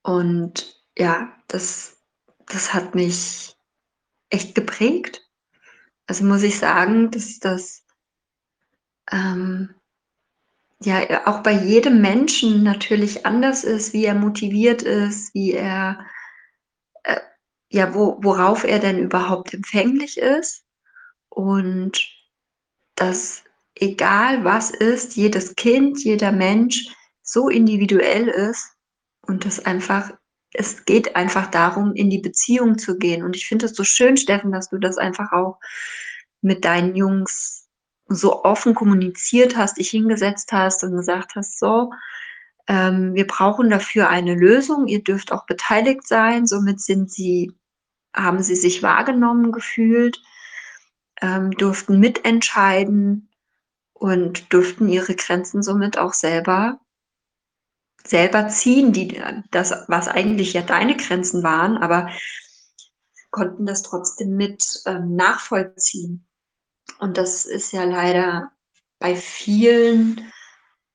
Und 0.03 0.83
ja, 0.97 1.33
das, 1.47 1.99
das 2.47 2.73
hat 2.73 2.95
mich 2.95 3.55
echt 4.31 4.55
geprägt. 4.55 5.23
Also 6.07 6.25
muss 6.25 6.43
ich 6.43 6.59
sagen, 6.59 7.11
dass 7.11 7.39
das 7.39 7.85
ähm, 9.13 9.76
ja 10.83 11.27
auch 11.27 11.43
bei 11.43 11.53
jedem 11.53 12.01
Menschen 12.01 12.63
natürlich 12.63 13.25
anders 13.25 13.65
ist, 13.65 13.93
wie 13.93 14.05
er 14.05 14.15
motiviert 14.15 14.83
ist, 14.83 15.35
wie 15.35 15.53
er 15.53 16.07
äh, 17.05 17.21
ja, 17.71 17.95
wo, 17.95 18.19
worauf 18.23 18.65
er 18.65 18.79
denn 18.79 18.99
überhaupt 18.99 19.55
empfänglich 19.55 20.19
ist. 20.19 20.65
Und 21.29 22.09
dass 22.95 23.45
egal 23.75 24.45
was 24.45 24.71
ist, 24.71 25.17
jedes 25.17 25.55
Kind, 25.55 26.03
jeder 26.03 26.33
Mensch 26.33 26.89
so 27.23 27.49
individuell 27.49 28.29
ist 28.29 28.73
und 29.23 29.45
das 29.45 29.65
einfach, 29.65 30.13
es 30.53 30.85
geht 30.85 31.17
einfach 31.17 31.51
darum, 31.51 31.95
in 31.95 32.09
die 32.09 32.21
Beziehung 32.21 32.79
zu 32.79 32.97
gehen. 32.99 33.23
Und 33.23 33.37
ich 33.37 33.47
finde 33.47 33.67
es 33.67 33.75
so 33.75 33.85
schön, 33.85 34.17
Steffen, 34.17 34.53
dass 34.53 34.71
du 34.71 34.79
das 34.79 34.97
einfach 34.97 35.33
auch 35.33 35.59
mit 36.41 36.65
deinen 36.65 36.95
Jungs 36.97 37.66
so 38.09 38.45
offen 38.45 38.75
kommuniziert 38.75 39.57
hast, 39.57 39.79
dich 39.79 39.91
hingesetzt 39.91 40.53
hast 40.53 40.85
und 40.85 40.93
gesagt 40.93 41.35
hast, 41.35 41.59
so, 41.59 41.93
ähm, 42.69 43.15
wir 43.15 43.27
brauchen 43.27 43.71
dafür 43.71 44.09
eine 44.09 44.35
Lösung, 44.35 44.87
ihr 44.87 45.03
dürft 45.03 45.33
auch 45.33 45.47
beteiligt 45.47 46.07
sein, 46.07 46.47
somit 46.47 46.81
sind 46.81 47.11
sie, 47.11 47.53
haben 48.15 48.43
sie 48.43 48.57
sich 48.57 48.83
wahrgenommen 48.83 49.53
gefühlt 49.53 50.21
ähm, 51.21 51.51
durften 51.53 51.99
mitentscheiden 51.99 53.31
und 53.93 54.53
durften 54.53 54.89
ihre 54.89 55.15
Grenzen 55.15 55.63
somit 55.63 55.99
auch 55.99 56.13
selber 56.13 56.79
selber 58.05 58.49
ziehen, 58.49 58.93
die 58.93 59.21
das, 59.51 59.75
was 59.89 60.07
eigentlich 60.07 60.53
ja 60.53 60.63
deine 60.63 60.97
Grenzen 60.97 61.43
waren, 61.43 61.77
aber 61.77 62.09
konnten 63.31 63.67
das 63.67 63.83
trotzdem 63.83 64.37
mit 64.37 64.65
ähm, 64.87 65.17
nachvollziehen. 65.17 66.27
Und 66.99 67.19
das 67.19 67.45
ist 67.45 67.73
ja 67.73 67.85
leider 67.85 68.53
bei 68.99 69.17
vielen 69.17 70.33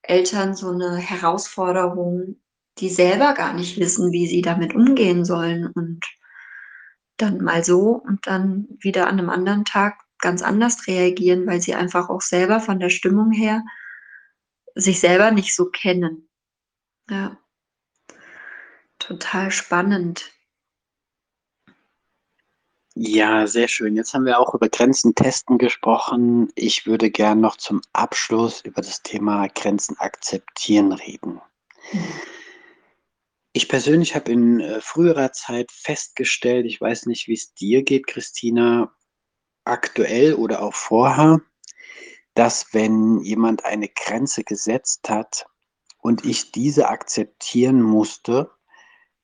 Eltern 0.01 0.55
so 0.55 0.69
eine 0.69 0.97
Herausforderung, 0.97 2.41
die 2.79 2.89
selber 2.89 3.33
gar 3.33 3.53
nicht 3.53 3.79
wissen, 3.79 4.11
wie 4.11 4.27
sie 4.27 4.41
damit 4.41 4.73
umgehen 4.73 5.25
sollen 5.25 5.67
und 5.67 6.03
dann 7.17 7.43
mal 7.43 7.63
so 7.63 8.01
und 8.03 8.25
dann 8.25 8.67
wieder 8.79 9.07
an 9.07 9.19
einem 9.19 9.29
anderen 9.29 9.65
Tag 9.65 9.99
ganz 10.17 10.41
anders 10.41 10.87
reagieren, 10.87 11.45
weil 11.45 11.61
sie 11.61 11.75
einfach 11.75 12.09
auch 12.09 12.21
selber 12.21 12.59
von 12.59 12.79
der 12.79 12.89
Stimmung 12.89 13.31
her 13.31 13.63
sich 14.75 14.99
selber 14.99 15.31
nicht 15.31 15.55
so 15.55 15.65
kennen. 15.65 16.29
Ja. 17.09 17.37
Total 18.99 19.51
spannend. 19.51 20.31
Ja, 22.93 23.47
sehr 23.47 23.67
schön. 23.69 23.95
Jetzt 23.95 24.13
haben 24.13 24.25
wir 24.25 24.39
auch 24.39 24.53
über 24.53 24.67
Grenzen 24.67 25.15
testen 25.15 25.57
gesprochen. 25.57 26.51
Ich 26.55 26.85
würde 26.85 27.09
gern 27.09 27.39
noch 27.39 27.55
zum 27.55 27.81
Abschluss 27.93 28.61
über 28.61 28.81
das 28.81 29.01
Thema 29.01 29.47
Grenzen 29.47 29.97
akzeptieren 29.97 30.91
reden. 30.91 31.41
Mhm. 31.93 32.03
Ich 33.53 33.67
persönlich 33.67 34.15
habe 34.15 34.31
in 34.31 34.61
äh, 34.61 34.79
früherer 34.79 35.33
Zeit 35.33 35.71
festgestellt, 35.71 36.65
ich 36.65 36.79
weiß 36.79 37.05
nicht, 37.05 37.27
wie 37.27 37.33
es 37.33 37.53
dir 37.53 37.83
geht, 37.83 38.07
Christina, 38.07 38.95
aktuell 39.65 40.35
oder 40.35 40.61
auch 40.61 40.73
vorher, 40.73 41.41
dass 42.33 42.73
wenn 42.73 43.19
jemand 43.19 43.65
eine 43.65 43.89
Grenze 43.89 44.43
gesetzt 44.45 45.09
hat 45.09 45.45
und 45.99 46.25
ich 46.25 46.53
diese 46.53 46.87
akzeptieren 46.87 47.81
musste, 47.81 48.49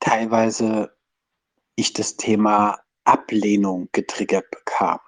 teilweise 0.02 0.94
ich 1.76 1.94
das 1.94 2.18
Thema 2.18 2.80
Ablehnung 3.08 3.90
getriggert 3.94 4.52
bekam. 4.52 5.00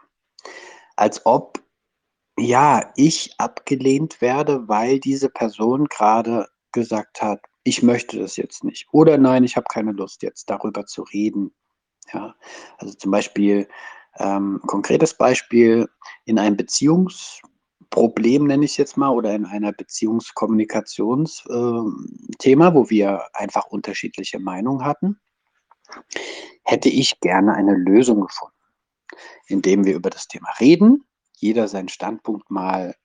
Als 0.96 1.26
ob, 1.26 1.62
ja, 2.38 2.92
ich 2.96 3.34
abgelehnt 3.38 4.22
werde, 4.22 4.68
weil 4.68 5.00
diese 5.00 5.30
Person 5.30 5.86
gerade 5.86 6.48
gesagt 6.72 7.22
hat, 7.22 7.42
ich 7.64 7.84
möchte 7.84 8.18
das 8.20 8.38
jetzt 8.38 8.64
nicht. 8.64 8.88
Oder 8.92 9.18
nein, 9.18 9.44
ich 9.44 9.58
habe 9.58 9.66
keine 9.70 9.92
Lust 9.92 10.24
jetzt 10.24 10.50
darüber 10.50 10.86
zu 10.86 11.04
reden. 11.04 11.54
Ja, 12.14 12.36
also 12.78 12.94
zum 12.94 13.12
Beispiel, 13.12 13.68
ähm, 14.18 14.62
konkretes 14.66 15.14
Beispiel 15.16 15.88
in 16.26 16.40
einem 16.40 16.58
Beziehungsproblem, 16.58 18.48
nenne 18.48 18.66
ich 18.66 18.72
es 18.72 18.78
jetzt 18.78 18.98
mal, 18.98 19.10
oder 19.10 19.36
in 19.36 19.46
einer 19.46 19.74
Beziehungskommunikationsthema, 19.74 22.68
äh, 22.68 22.74
wo 22.74 22.90
wir 22.90 23.28
einfach 23.34 23.68
unterschiedliche 23.68 24.40
Meinungen 24.40 24.86
hatten, 24.86 25.20
hätte 26.64 26.90
ich 26.90 27.20
gerne 27.20 27.54
eine 27.54 27.74
Lösung 27.74 28.22
gefunden, 28.22 28.56
indem 29.48 29.86
wir 29.86 29.96
über 29.96 30.10
das 30.10 30.28
Thema 30.28 30.50
reden, 30.60 31.06
jeder 31.38 31.68
seinen 31.68 31.90
Standpunkt 31.90 32.50
mal 32.52 32.96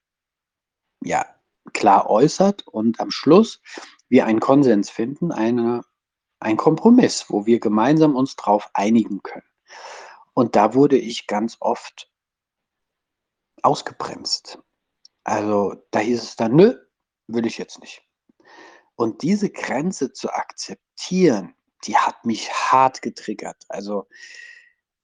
ja, 1.03 1.27
klar 1.73 2.11
äußert 2.11 2.67
und 2.67 3.01
am 3.01 3.11
Schluss 3.11 3.61
wir 4.09 4.27
einen 4.27 4.41
Konsens 4.41 4.91
finden, 4.91 5.33
eine, 5.33 5.83
ein 6.41 6.57
Kompromiss, 6.57 7.27
wo 7.29 7.47
wir 7.47 7.61
gemeinsam 7.61 8.17
uns 8.17 8.37
darauf 8.37 8.71
einigen 8.75 9.23
können. 9.23 9.49
Und 10.35 10.57
da 10.57 10.75
wurde 10.75 10.99
ich 10.99 11.27
ganz 11.27 11.57
oft 11.61 12.11
ausgebremst. 13.63 14.59
Also 15.23 15.77
da 15.91 16.01
hieß 16.01 16.23
es 16.23 16.37
dann, 16.37 16.55
nö, 16.55 16.77
will 17.27 17.47
ich 17.47 17.57
jetzt 17.57 17.81
nicht. 17.81 18.03
Und 18.97 19.23
diese 19.23 19.51
Grenze 19.51 20.13
zu 20.13 20.31
akzeptieren, 20.31 21.55
die 21.87 21.97
hat 21.97 22.25
mich 22.25 22.53
hart 22.53 23.03
getriggert. 23.03 23.65
Also 23.69 24.09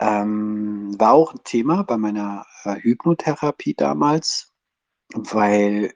ähm, 0.01 0.99
war 0.99 1.13
auch 1.13 1.35
ein 1.35 1.45
Thema 1.45 1.83
bei 1.85 1.97
meiner 1.97 2.47
äh, 2.65 2.77
Hypnotherapie 2.77 3.75
damals, 3.75 4.53
weil 5.13 5.95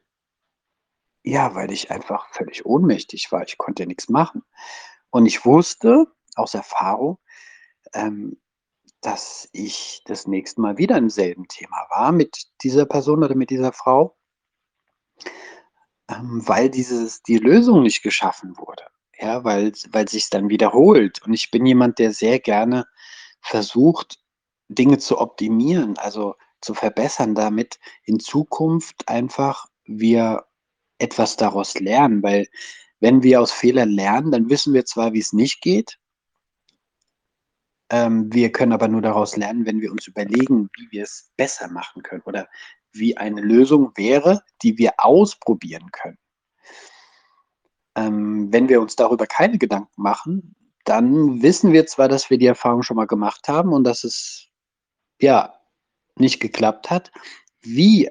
ja, 1.25 1.55
weil 1.55 1.73
ich 1.73 1.91
einfach 1.91 2.29
völlig 2.35 2.67
ohnmächtig 2.67 3.33
war. 3.33 3.43
Ich 3.45 3.57
konnte 3.57 3.87
nichts 3.87 4.11
machen. 4.11 4.43
Und 5.11 5.25
ich 5.27 5.47
wusste 5.47 6.07
aus 6.37 6.55
Erfahrung, 6.55 7.19
ähm, 7.95 8.39
dass 9.01 9.49
ich 9.53 10.03
das 10.05 10.27
nächste 10.27 10.61
Mal 10.61 10.77
wieder 10.77 10.99
im 10.99 11.09
selben 11.09 11.49
Thema 11.49 11.87
war 11.91 12.13
mit 12.13 12.47
dieser 12.63 12.85
Person 12.85 13.25
oder 13.25 13.35
mit 13.35 13.51
dieser 13.51 13.73
Frau, 13.73 14.17
ähm, 16.09 16.43
weil 16.47 16.69
dieses, 16.69 17.23
die 17.23 17.39
Lösung 17.39 17.83
nicht 17.83 18.03
geschaffen 18.03 18.57
wurde. 18.59 18.85
Ja, 19.19 19.45
weil, 19.45 19.73
weil 19.91 20.09
sich 20.09 20.29
dann 20.31 20.49
wiederholt. 20.49 21.23
Und 21.25 21.33
ich 21.35 21.51
bin 21.51 21.67
jemand, 21.67 21.99
der 21.99 22.13
sehr 22.13 22.41
gerne 22.41 22.87
versucht, 23.41 24.19
Dinge 24.69 24.99
zu 24.99 25.21
optimieren, 25.21 25.97
also 25.99 26.35
zu 26.61 26.75
verbessern, 26.75 27.35
damit 27.35 27.79
in 28.05 28.19
Zukunft 28.19 29.09
einfach 29.09 29.67
wir 29.85 30.45
etwas 30.99 31.37
daraus 31.37 31.79
lernen, 31.79 32.23
weil 32.23 32.47
wenn 33.01 33.23
wir 33.23 33.41
aus 33.41 33.53
Fehlern 33.53 33.91
lernen, 33.91 34.33
dann 34.33 34.49
wissen 34.49 34.73
wir 34.73 34.87
zwar, 34.87 35.13
wie 35.13 35.19
es 35.19 35.33
nicht 35.33 35.61
geht, 35.61 35.99
ähm, 37.91 38.33
wir 38.33 38.51
können 38.51 38.73
aber 38.73 38.89
nur 38.89 39.03
daraus 39.03 39.37
lernen, 39.37 39.67
wenn 39.67 39.81
wir 39.81 39.93
uns 39.93 40.07
überlegen, 40.07 40.71
wie 40.77 40.91
wir 40.91 41.03
es 41.05 41.31
besser 41.37 41.69
machen 41.69 42.03
können 42.03 42.23
oder 42.25 42.49
wie 42.93 43.17
eine 43.17 43.41
Lösung 43.41 43.93
wäre, 43.97 44.43
die 44.63 44.79
wir 44.79 44.95
ausprobieren 44.99 45.91
können. 45.93 46.19
Ähm, 47.97 48.53
wenn 48.53 48.69
wir 48.69 48.81
uns 48.81 48.97
darüber 48.97 49.27
keine 49.27 49.59
Gedanken 49.59 50.03
machen, 50.03 50.55
dann 50.85 51.43
wissen 51.43 51.73
wir 51.73 51.87
zwar, 51.87 52.09
dass 52.09 52.31
wir 52.31 52.39
die 52.39 52.47
Erfahrung 52.47 52.83
schon 52.83 52.97
mal 52.97 53.07
gemacht 53.07 53.49
haben 53.49 53.73
und 53.73 53.85
dass 53.85 54.05
es 54.05 54.49
ja 55.21 55.55
nicht 56.17 56.41
geklappt 56.41 56.91
hat. 56.91 57.11
Wie 57.63 58.11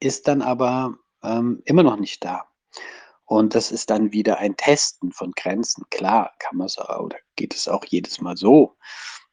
ist 0.00 0.26
dann 0.26 0.42
aber 0.42 0.96
ähm, 1.22 1.62
immer 1.64 1.82
noch 1.82 1.96
nicht 1.96 2.24
da. 2.24 2.44
Und 3.24 3.54
das 3.54 3.70
ist 3.70 3.90
dann 3.90 4.12
wieder 4.12 4.38
ein 4.38 4.56
Testen 4.56 5.12
von 5.12 5.32
Grenzen. 5.32 5.84
Klar, 5.90 6.32
kann 6.38 6.56
man 6.56 6.66
es 6.66 6.78
oder 6.78 7.18
geht 7.36 7.54
es 7.54 7.68
auch 7.68 7.84
jedes 7.84 8.20
Mal 8.20 8.36
so. 8.36 8.76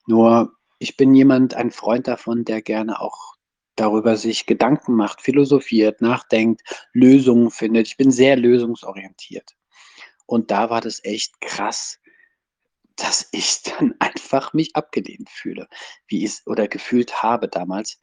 Nur 0.06 0.54
ich 0.80 0.98
bin 0.98 1.16
jemand, 1.16 1.56
ein 1.56 1.72
Freund 1.72 2.08
davon, 2.08 2.46
der 2.46 2.62
gerne 2.62 3.02
auch 3.02 3.36
darüber 3.76 4.16
sich 4.18 4.46
Gedanken 4.46 4.94
macht, 4.94 5.22
philosophiert, 5.22 6.02
nachdenkt, 6.02 6.62
Lösungen 6.94 7.50
findet. 7.50 7.88
Ich 7.88 7.98
bin 7.98 8.12
sehr 8.12 8.36
lösungsorientiert. 8.36 9.57
Und 10.28 10.52
da 10.52 10.70
war 10.70 10.82
das 10.82 11.04
echt 11.04 11.42
krass, 11.42 12.00
dass 12.96 13.28
ich 13.32 13.64
dann 13.64 13.96
einfach 14.00 14.54
mich 14.54 14.76
abgelehnt 14.76 15.30
fühle, 15.30 15.68
wie 16.08 16.24
ich 16.24 16.46
oder 16.46 16.68
gefühlt 16.68 17.24
habe 17.24 17.48
damals. 17.48 18.00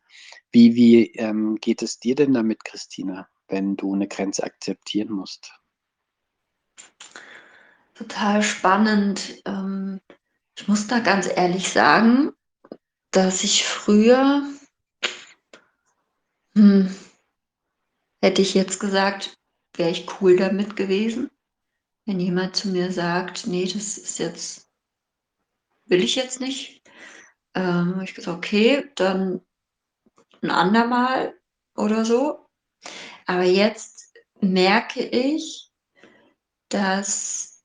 Wie, 0.51 0.75
wie 0.75 1.13
ähm, 1.15 1.57
geht 1.61 1.83
es 1.83 2.01
dir 2.01 2.15
denn 2.17 2.33
damit, 2.33 2.65
Christina, 2.65 3.29
wenn 3.49 3.77
du 3.77 3.95
eine 3.95 4.09
Grenze 4.09 4.43
akzeptieren 4.43 5.13
musst? 5.13 5.53
Total 7.95 8.43
spannend. 8.43 9.43
Ähm, 9.45 10.01
ich 10.57 10.67
muss 10.69 10.87
da 10.87 11.01
ganz 11.01 11.29
ehrlich 11.29 11.69
sagen, 11.69 12.33
dass 13.11 13.45
ich 13.45 13.65
früher, 13.65 14.49
hm, 16.55 16.95
hätte 18.23 18.43
ich 18.43 18.55
jetzt 18.55 18.81
gesagt, 18.81 19.37
wäre 19.77 19.91
ich 19.91 20.07
cool 20.21 20.37
damit 20.37 20.77
gewesen, 20.77 21.31
wenn 22.07 22.21
jemand 22.21 22.57
zu 22.57 22.69
mir 22.69 22.93
sagt, 22.93 23.47
nee, 23.47 23.65
das 23.65 23.99
ist 23.99 24.19
jetzt, 24.19 24.69
will 25.87 26.03
ich 26.03 26.17
jetzt 26.17 26.41
nicht. 26.41 26.83
Ähm, 27.55 28.01
ich 28.03 28.15
gesagt, 28.15 28.37
okay, 28.37 28.91
dann 28.95 29.41
ein 30.43 30.51
andermal 30.51 31.35
oder 31.77 32.05
so. 32.05 32.47
Aber 33.27 33.45
jetzt 33.45 34.13
merke 34.41 35.03
ich, 35.03 35.71
dass, 36.69 37.65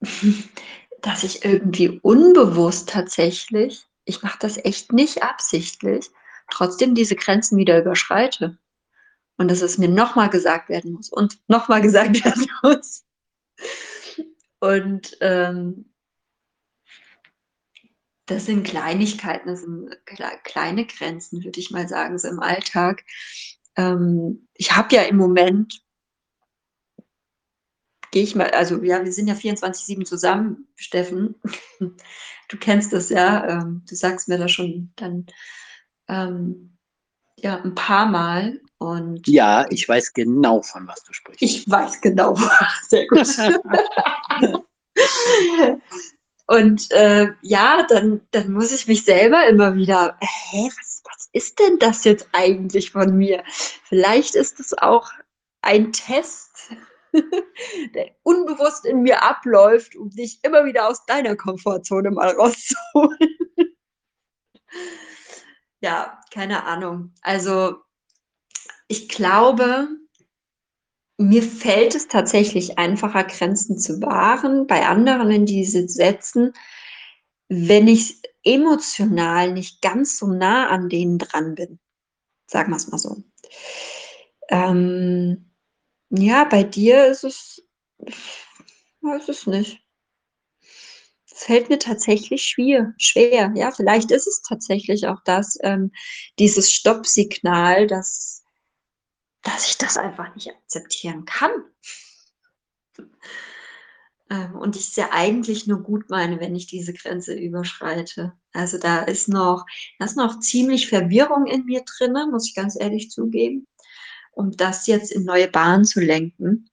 dass 1.02 1.24
ich 1.24 1.44
irgendwie 1.44 1.98
unbewusst 2.00 2.88
tatsächlich, 2.88 3.86
ich 4.04 4.22
mache 4.22 4.38
das 4.38 4.56
echt 4.58 4.92
nicht 4.92 5.22
absichtlich, 5.22 6.10
trotzdem 6.50 6.94
diese 6.94 7.16
Grenzen 7.16 7.58
wieder 7.58 7.80
überschreite. 7.80 8.58
Und 9.36 9.50
dass 9.50 9.62
es 9.62 9.78
mir 9.78 9.88
nochmal 9.88 10.30
gesagt 10.30 10.68
werden 10.68 10.92
muss 10.92 11.10
und 11.10 11.40
nochmal 11.48 11.82
gesagt 11.82 12.24
werden 12.24 12.46
muss. 12.62 13.04
Und 14.60 15.16
ähm, 15.20 15.92
das 18.26 18.46
sind 18.46 18.64
Kleinigkeiten, 18.64 19.48
das 19.48 19.60
sind 19.60 19.90
kleine 20.44 20.86
Grenzen, 20.86 21.44
würde 21.44 21.60
ich 21.60 21.70
mal 21.70 21.86
sagen, 21.86 22.18
so 22.18 22.28
im 22.28 22.40
Alltag. 22.40 23.04
Ähm, 23.76 24.48
ich 24.54 24.74
habe 24.74 24.94
ja 24.94 25.02
im 25.02 25.16
Moment 25.16 25.84
gehe 28.14 28.22
ich 28.22 28.36
mal, 28.36 28.48
also 28.52 28.80
ja, 28.84 29.04
wir 29.04 29.12
sind 29.12 29.26
ja 29.26 29.34
24-7 29.34 30.04
zusammen, 30.04 30.68
Steffen. 30.76 31.34
Du 32.50 32.58
kennst 32.58 32.92
das 32.92 33.08
ja, 33.08 33.48
ähm, 33.48 33.82
du 33.88 33.94
sagst 33.94 34.28
mir 34.28 34.36
das 34.36 34.52
schon 34.52 34.92
dann 34.96 35.26
ähm, 36.08 36.76
ja 37.36 37.58
ein 37.62 37.74
paar 37.74 38.04
Mal. 38.04 38.60
Und 38.84 39.26
ja, 39.26 39.66
ich 39.70 39.88
weiß 39.88 40.12
genau, 40.12 40.60
von 40.60 40.86
was 40.86 41.02
du 41.04 41.14
sprichst. 41.14 41.40
Ich 41.40 41.70
weiß 41.70 42.02
genau, 42.02 42.36
sehr 42.88 43.06
gut. 43.06 43.26
und 46.46 46.90
äh, 46.90 47.28
ja, 47.40 47.86
dann, 47.88 48.20
dann 48.30 48.52
muss 48.52 48.72
ich 48.72 48.86
mich 48.86 49.04
selber 49.04 49.46
immer 49.46 49.74
wieder, 49.74 50.18
hä, 50.20 50.68
was, 50.76 51.02
was 51.04 51.30
ist 51.32 51.58
denn 51.58 51.78
das 51.78 52.04
jetzt 52.04 52.28
eigentlich 52.32 52.90
von 52.90 53.16
mir? 53.16 53.42
Vielleicht 53.84 54.34
ist 54.34 54.60
es 54.60 54.76
auch 54.76 55.10
ein 55.62 55.92
Test 55.92 56.50
der 57.94 58.10
unbewusst 58.22 58.84
in 58.84 59.00
mir 59.02 59.22
abläuft, 59.22 59.96
um 59.96 60.10
dich 60.10 60.40
immer 60.42 60.66
wieder 60.66 60.88
aus 60.88 61.06
deiner 61.06 61.36
Komfortzone 61.36 62.10
mal 62.10 62.32
rauszuholen. 62.32 63.38
ja, 65.80 66.20
keine 66.30 66.64
Ahnung. 66.64 67.14
Also 67.22 67.84
ich 68.88 69.08
glaube, 69.08 69.88
mir 71.16 71.42
fällt 71.42 71.94
es 71.94 72.08
tatsächlich 72.08 72.78
einfacher, 72.78 73.24
Grenzen 73.24 73.78
zu 73.78 74.00
wahren, 74.02 74.66
bei 74.66 74.86
anderen 74.86 75.30
in 75.30 75.46
diese 75.46 75.88
setzen, 75.88 76.52
wenn 77.48 77.88
ich 77.88 78.20
emotional 78.42 79.52
nicht 79.52 79.80
ganz 79.80 80.18
so 80.18 80.26
nah 80.26 80.68
an 80.68 80.88
denen 80.88 81.18
dran 81.18 81.54
bin. 81.54 81.78
Sagen 82.46 82.70
wir 82.72 82.76
es 82.76 82.88
mal 82.88 82.98
so. 82.98 83.22
Ähm, 84.48 85.50
ja, 86.10 86.44
bei 86.44 86.64
dir 86.64 87.06
ist 87.06 87.24
es 87.24 87.62
weiß 89.04 89.28
es 89.28 89.46
nicht. 89.46 89.80
Es 91.30 91.44
fällt 91.44 91.68
mir 91.68 91.78
tatsächlich 91.78 92.42
schwer, 92.42 92.94
schwer. 92.98 93.52
Ja, 93.54 93.72
vielleicht 93.72 94.10
ist 94.10 94.26
es 94.26 94.42
tatsächlich 94.42 95.06
auch 95.06 95.20
das, 95.24 95.58
ähm, 95.62 95.92
dieses 96.38 96.72
Stoppsignal, 96.72 97.86
dass, 97.86 98.43
dass 99.44 99.68
ich 99.68 99.78
das 99.78 99.96
einfach 99.96 100.34
nicht 100.34 100.50
akzeptieren 100.50 101.24
kann. 101.24 101.50
Ähm, 104.30 104.54
und 104.54 104.74
ich 104.74 104.88
es 104.88 104.96
ja 104.96 105.10
eigentlich 105.12 105.66
nur 105.66 105.82
gut 105.82 106.08
meine, 106.08 106.40
wenn 106.40 106.56
ich 106.56 106.66
diese 106.66 106.94
Grenze 106.94 107.34
überschreite. 107.34 108.32
Also 108.54 108.78
da 108.78 109.02
ist 109.02 109.28
noch, 109.28 109.66
da 109.98 110.06
ist 110.06 110.16
noch 110.16 110.40
ziemlich 110.40 110.88
Verwirrung 110.88 111.44
in 111.44 111.66
mir 111.66 111.82
drin, 111.84 112.16
muss 112.30 112.48
ich 112.48 112.54
ganz 112.54 112.74
ehrlich 112.74 113.10
zugeben 113.10 113.66
um 114.34 114.56
das 114.56 114.86
jetzt 114.86 115.12
in 115.12 115.24
neue 115.24 115.48
Bahnen 115.48 115.84
zu 115.84 116.00
lenken 116.00 116.68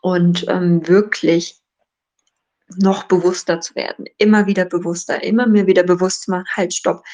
und 0.00 0.46
ähm, 0.48 0.86
wirklich 0.86 1.60
noch 2.76 3.04
bewusster 3.04 3.60
zu 3.60 3.74
werden, 3.74 4.06
immer 4.18 4.46
wieder 4.46 4.64
bewusster, 4.64 5.22
immer 5.22 5.46
mir 5.46 5.66
wieder 5.66 5.82
bewusst 5.82 6.22
zu 6.22 6.30
machen, 6.30 6.46
halt, 6.56 6.72
stopp. 6.74 7.04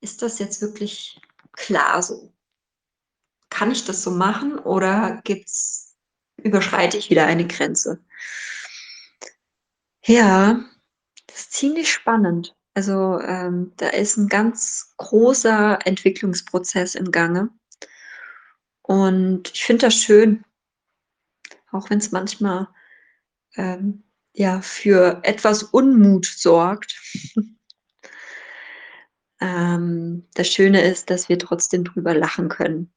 Ist 0.00 0.22
das 0.22 0.38
jetzt 0.38 0.60
wirklich 0.60 1.20
klar 1.52 2.02
so? 2.02 2.31
Kann 3.52 3.70
ich 3.70 3.84
das 3.84 4.02
so 4.02 4.10
machen 4.10 4.58
oder 4.58 5.20
gibt's, 5.24 5.94
überschreite 6.38 6.96
ich 6.96 7.10
wieder 7.10 7.26
eine 7.26 7.46
Grenze? 7.46 8.02
Ja, 10.06 10.64
das 11.26 11.40
ist 11.40 11.52
ziemlich 11.52 11.92
spannend. 11.92 12.56
Also 12.72 13.20
ähm, 13.20 13.74
da 13.76 13.88
ist 13.88 14.16
ein 14.16 14.28
ganz 14.28 14.94
großer 14.96 15.86
Entwicklungsprozess 15.86 16.94
im 16.94 17.12
Gange. 17.12 17.50
Und 18.80 19.50
ich 19.52 19.64
finde 19.64 19.86
das 19.86 19.96
schön, 19.96 20.46
auch 21.72 21.90
wenn 21.90 21.98
es 21.98 22.10
manchmal 22.10 22.68
ähm, 23.56 24.02
ja 24.32 24.62
für 24.62 25.20
etwas 25.24 25.62
Unmut 25.62 26.24
sorgt. 26.24 26.98
ähm, 29.42 30.26
das 30.32 30.48
Schöne 30.48 30.80
ist, 30.80 31.10
dass 31.10 31.28
wir 31.28 31.38
trotzdem 31.38 31.84
drüber 31.84 32.14
lachen 32.14 32.48
können. 32.48 32.94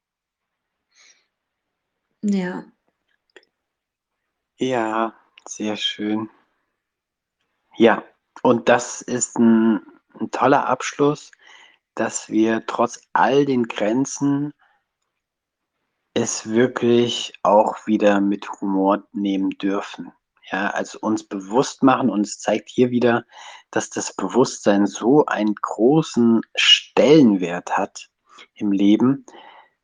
Ja. 2.28 2.66
Ja, 4.58 5.14
sehr 5.48 5.78
schön. 5.78 6.28
Ja, 7.78 8.04
und 8.42 8.68
das 8.68 9.02
ist 9.02 9.38
ein, 9.38 9.86
ein 10.20 10.32
toller 10.32 10.66
Abschluss, 10.68 11.30
dass 11.94 12.28
wir 12.30 12.66
trotz 12.66 13.00
all 13.14 13.46
den 13.46 13.68
Grenzen 13.68 14.54
es 16.16 16.50
wirklich 16.50 17.34
auch 17.44 17.86
wieder 17.86 18.22
mit 18.22 18.50
Humor 18.60 19.08
nehmen 19.12 19.52
dürfen. 19.52 20.12
Ja, 20.52 20.72
also 20.72 20.98
uns 21.02 21.28
bewusst 21.28 21.84
machen 21.84 22.10
und 22.10 22.22
es 22.22 22.40
zeigt 22.40 22.70
hier 22.70 22.90
wieder, 22.90 23.26
dass 23.70 23.92
das 23.92 24.16
Bewusstsein 24.16 24.88
so 24.88 25.26
einen 25.28 25.54
großen 25.54 26.42
Stellenwert 26.56 27.78
hat 27.78 28.10
im 28.56 28.72
Leben, 28.72 29.26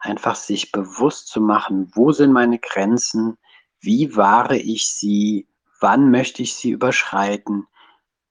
einfach 0.02 0.36
sich 0.36 0.72
bewusst 0.72 1.28
zu 1.28 1.42
machen, 1.42 1.92
wo 1.94 2.12
sind 2.12 2.34
meine 2.34 2.60
Grenzen, 2.60 3.38
wie 3.80 4.16
wahre 4.16 4.58
ich 4.58 4.90
sie, 4.90 5.48
wann 5.80 6.12
möchte 6.12 6.44
ich 6.44 6.56
sie 6.56 6.72
überschreiten, 6.72 7.68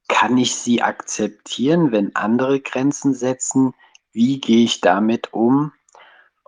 kann 0.09 0.37
ich 0.37 0.55
sie 0.57 0.83
akzeptieren, 0.83 1.93
wenn 1.93 2.15
andere 2.15 2.61
Grenzen 2.61 3.15
setzen, 3.15 3.75
wie 4.13 4.41
gehe 4.41 4.65
ich 4.65 4.81
damit 4.81 5.33
um 5.33 5.73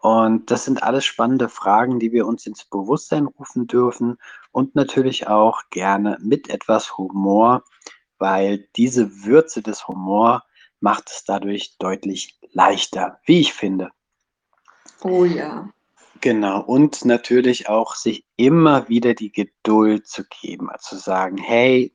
und 0.02 0.50
das 0.50 0.64
sind 0.64 0.82
alles 0.82 1.04
spannende 1.04 1.48
Fragen, 1.48 2.00
die 2.00 2.10
wir 2.10 2.26
uns 2.26 2.44
ins 2.44 2.64
Bewusstsein 2.64 3.26
rufen 3.26 3.68
dürfen 3.68 4.18
und 4.50 4.74
natürlich 4.74 5.28
auch 5.28 5.62
gerne 5.70 6.18
mit 6.20 6.50
etwas 6.50 6.98
Humor, 6.98 7.62
weil 8.18 8.66
diese 8.74 9.24
Würze 9.24 9.62
des 9.62 9.86
Humor 9.86 10.42
macht 10.80 11.08
es 11.08 11.22
dadurch 11.24 11.76
deutlich 11.78 12.40
leichter, 12.50 13.20
wie 13.26 13.38
ich 13.38 13.54
finde. 13.54 13.92
Oh 15.04 15.24
ja. 15.24 15.68
Genau, 16.20 16.60
und 16.60 17.04
natürlich 17.04 17.68
auch 17.68 17.96
sich 17.96 18.24
immer 18.36 18.88
wieder 18.88 19.14
die 19.14 19.32
Geduld 19.32 20.06
zu 20.06 20.22
geben, 20.24 20.70
also 20.70 20.96
zu 20.96 21.02
sagen, 21.02 21.36
hey, 21.36 21.92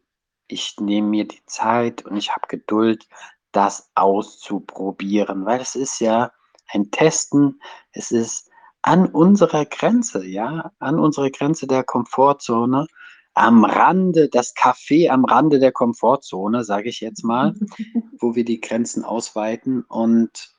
ich 0.47 0.75
nehme 0.79 1.07
mir 1.07 1.27
die 1.27 1.45
Zeit 1.45 2.05
und 2.05 2.17
ich 2.17 2.31
habe 2.31 2.47
Geduld, 2.49 3.07
das 3.53 3.89
auszuprobieren, 3.95 5.45
weil 5.45 5.61
es 5.61 5.75
ist 5.75 5.99
ja 5.99 6.31
ein 6.67 6.91
Testen. 6.91 7.61
Es 7.91 8.11
ist 8.11 8.49
an 8.81 9.07
unserer 9.07 9.65
Grenze, 9.65 10.25
ja, 10.25 10.71
an 10.79 10.99
unserer 10.99 11.29
Grenze 11.29 11.65
der 11.65 11.83
Komfortzone, 11.83 12.87
am 13.33 13.63
Rande, 13.65 14.29
das 14.29 14.55
Café 14.55 15.09
am 15.09 15.23
Rande 15.23 15.59
der 15.59 15.71
Komfortzone, 15.71 16.63
sage 16.63 16.89
ich 16.89 16.99
jetzt 16.99 17.23
mal, 17.23 17.55
wo 18.19 18.35
wir 18.35 18.43
die 18.43 18.59
Grenzen 18.59 19.03
ausweiten 19.03 19.83
und 19.83 20.56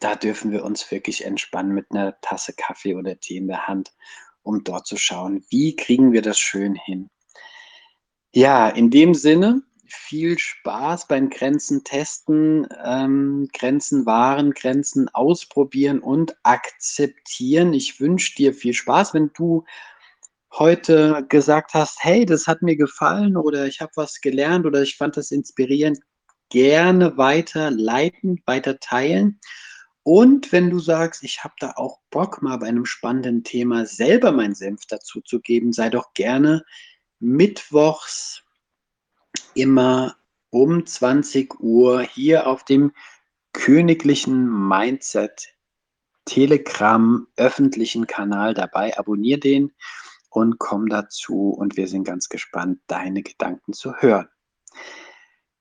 da 0.00 0.16
dürfen 0.16 0.50
wir 0.50 0.64
uns 0.64 0.90
wirklich 0.90 1.24
entspannen 1.24 1.72
mit 1.72 1.86
einer 1.90 2.20
Tasse 2.20 2.52
Kaffee 2.54 2.94
oder 2.94 3.18
Tee 3.20 3.36
in 3.36 3.46
der 3.46 3.68
Hand, 3.68 3.92
um 4.42 4.64
dort 4.64 4.86
zu 4.86 4.96
schauen, 4.96 5.44
wie 5.50 5.76
kriegen 5.76 6.12
wir 6.12 6.22
das 6.22 6.38
schön 6.38 6.74
hin. 6.74 7.10
Ja, 8.32 8.68
in 8.68 8.90
dem 8.90 9.14
Sinne, 9.14 9.62
viel 9.86 10.38
Spaß 10.38 11.08
beim 11.08 11.30
Grenzen 11.30 11.84
testen, 11.84 12.66
ähm, 12.84 13.48
Grenzen 13.52 14.06
wahren, 14.06 14.52
Grenzen 14.52 15.08
ausprobieren 15.08 16.00
und 16.00 16.36
akzeptieren. 16.44 17.74
Ich 17.74 18.00
wünsche 18.00 18.34
dir 18.36 18.54
viel 18.54 18.72
Spaß, 18.72 19.14
wenn 19.14 19.30
du 19.34 19.64
heute 20.52 21.26
gesagt 21.28 21.74
hast, 21.74 22.02
hey, 22.02 22.24
das 22.24 22.46
hat 22.46 22.62
mir 22.62 22.76
gefallen 22.76 23.36
oder 23.36 23.66
ich 23.66 23.80
habe 23.80 23.92
was 23.96 24.20
gelernt 24.20 24.66
oder 24.66 24.82
ich 24.82 24.96
fand 24.96 25.16
das 25.16 25.30
inspirierend, 25.30 26.00
gerne 26.50 27.16
weiter 27.16 27.70
leiten, 27.70 28.42
weiter 28.46 28.78
teilen. 28.80 29.40
Und 30.02 30.50
wenn 30.52 30.70
du 30.70 30.78
sagst, 30.78 31.22
ich 31.22 31.44
habe 31.44 31.54
da 31.60 31.72
auch 31.76 32.00
Bock, 32.10 32.42
mal 32.42 32.56
bei 32.56 32.66
einem 32.66 32.86
spannenden 32.86 33.44
Thema 33.44 33.86
selber 33.86 34.32
meinen 34.32 34.54
Senf 34.54 34.86
dazu 34.86 35.20
zu 35.20 35.40
geben, 35.40 35.72
sei 35.72 35.90
doch 35.90 36.14
gerne 36.14 36.64
mittwochs 37.18 38.42
immer 39.54 40.16
um 40.50 40.86
20 40.86 41.60
Uhr 41.60 42.02
hier 42.02 42.46
auf 42.46 42.64
dem 42.64 42.92
königlichen 43.52 44.68
Mindset 44.68 45.54
Telegram 46.24 47.26
öffentlichen 47.36 48.06
Kanal 48.06 48.54
dabei. 48.54 48.96
Abonnier 48.96 49.38
den 49.38 49.72
und 50.30 50.58
komm 50.58 50.88
dazu 50.88 51.50
und 51.50 51.76
wir 51.76 51.88
sind 51.88 52.04
ganz 52.04 52.28
gespannt, 52.28 52.80
deine 52.86 53.22
Gedanken 53.22 53.72
zu 53.72 53.94
hören. 53.96 54.28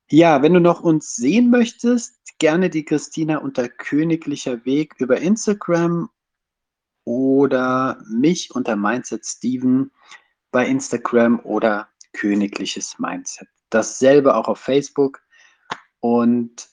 Ja, 0.10 0.42
wenn 0.42 0.54
du 0.54 0.60
noch 0.60 0.82
uns 0.82 1.16
sehen 1.16 1.50
möchtest, 1.50 2.16
gerne 2.40 2.70
die 2.70 2.86
Christina 2.86 3.38
unter 3.38 3.70
Königlicher 3.70 4.66
Weg 4.66 4.96
über 4.98 5.20
Instagram 5.20 6.10
oder 7.04 8.04
mich 8.10 8.54
unter 8.56 8.76
Mindset 8.76 9.26
Steven 9.26 9.92
bei 10.52 10.66
Instagram 10.68 11.40
oder 11.42 11.90
Königliches 12.14 12.98
Mindset 12.98 13.48
dasselbe 13.70 14.36
auch 14.36 14.48
auf 14.48 14.60
Facebook. 14.60 15.22
Und 16.00 16.70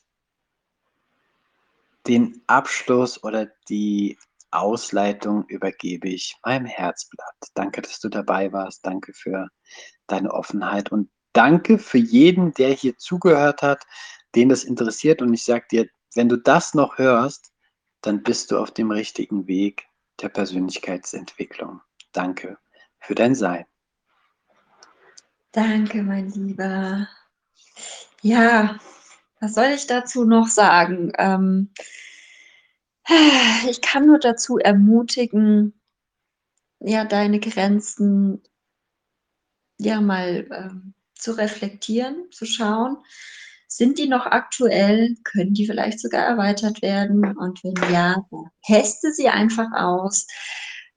den 2.07 2.43
Abschluss 2.47 3.23
oder 3.25 3.47
die 3.69 4.19
Ausleitung 4.51 5.45
übergebe 5.49 6.09
ich 6.09 6.37
meinem 6.45 6.67
Herzblatt. 6.67 7.35
Danke, 7.55 7.83
dass 7.83 8.01
du 8.01 8.09
dabei 8.09 8.53
warst. 8.53 8.87
Danke 8.87 9.13
für 9.13 9.49
deine 10.07 10.33
Offenheit 10.33 10.93
und 10.93 11.11
danke 11.37 11.79
für 11.79 11.99
jeden, 11.99 12.55
der 12.55 12.71
hier 12.71 12.97
zugehört 12.97 13.63
hat, 13.63 13.87
den 14.35 14.49
das 14.49 14.65
interessiert. 14.65 15.21
Und 15.23 15.35
ich 15.35 15.45
sage 15.45 15.67
dir, 15.71 15.89
wenn 16.15 16.29
du 16.29 16.37
das 16.37 16.75
noch 16.75 16.99
hörst, 16.99 17.53
dann 18.01 18.23
bist 18.23 18.51
du 18.51 18.59
auf 18.59 18.71
dem 18.71 18.91
richtigen 18.91 19.47
Weg 19.47 19.87
der 20.21 20.29
Persönlichkeitsentwicklung. 20.29 21.81
Danke 22.13 22.59
für 23.01 23.15
dein 23.15 23.35
Sein. 23.35 23.67
Danke, 25.53 26.03
mein 26.03 26.31
Lieber. 26.31 27.09
Ja, 28.23 28.79
was 29.41 29.55
soll 29.55 29.67
ich 29.75 29.87
dazu 29.87 30.25
noch 30.25 30.49
sagen? 30.49 31.13
Ähm, 31.19 31.71
ich 33.69 33.81
kann 33.81 34.07
nur 34.07 34.19
dazu 34.19 34.59
ermutigen, 34.59 35.81
ja, 36.81 37.05
deine 37.05 37.41
Grenzen 37.41 38.43
ja 39.79 40.01
mal 40.01 40.47
ähm, 40.51 40.95
zu 41.19 41.33
reflektieren, 41.33 42.27
zu 42.31 42.47
schauen, 42.47 42.99
sind 43.69 43.99
die 43.99 44.09
noch 44.09 44.27
aktuell? 44.27 45.17
Können 45.25 45.55
die 45.55 45.67
vielleicht 45.67 46.01
sogar 46.01 46.25
erweitert 46.25 46.83
werden? 46.83 47.37
Und 47.37 47.63
wenn 47.65 47.93
ja, 47.93 48.25
teste 48.65 49.13
sie 49.13 49.29
einfach 49.29 49.69
aus, 49.75 50.27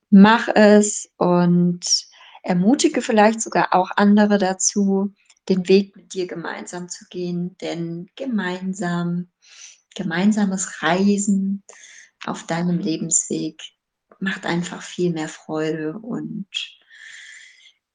mach 0.10 0.48
es 0.48 1.12
und 1.18 1.86
ermutige 2.44 3.02
vielleicht 3.02 3.42
sogar 3.42 3.74
auch 3.74 3.92
andere 3.96 4.38
dazu, 4.38 5.14
den 5.50 5.68
Weg 5.68 5.96
mit 5.96 6.14
dir 6.14 6.28
gemeinsam 6.28 6.90
zu 6.90 7.06
gehen, 7.10 7.58
denn 7.58 8.10
gemeinsam, 8.16 9.30
gemeinsames 9.96 10.82
Reisen 10.82 11.64
auf 12.26 12.46
deinem 12.46 12.80
Lebensweg 12.80 13.62
macht 14.20 14.46
einfach 14.46 14.82
viel 14.82 15.12
mehr 15.12 15.30
Freude 15.30 15.98
und 15.98 16.48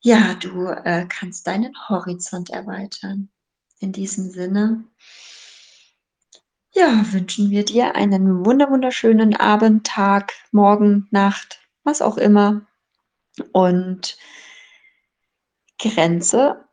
ja, 0.05 0.35
du 0.35 0.67
äh, 0.67 1.07
kannst 1.09 1.47
deinen 1.47 1.75
Horizont 1.89 2.51
erweitern. 2.51 3.31
In 3.79 3.93
diesem 3.93 4.29
Sinne, 4.31 4.85
ja, 6.73 7.11
wünschen 7.13 7.49
wir 7.49 7.65
dir 7.65 7.95
einen 7.95 8.45
wunderschönen 8.45 9.35
Abend, 9.35 9.87
Tag, 9.87 10.35
Morgen, 10.53 11.09
Nacht, 11.11 11.61
was 11.85 12.03
auch 12.03 12.19
immer. 12.19 12.67
Und 13.53 14.19
Grenze, 15.79 16.69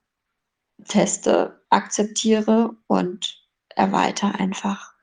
teste, 0.85 1.63
akzeptiere 1.69 2.75
und 2.87 3.47
erweitere 3.69 4.31
einfach. 4.39 4.93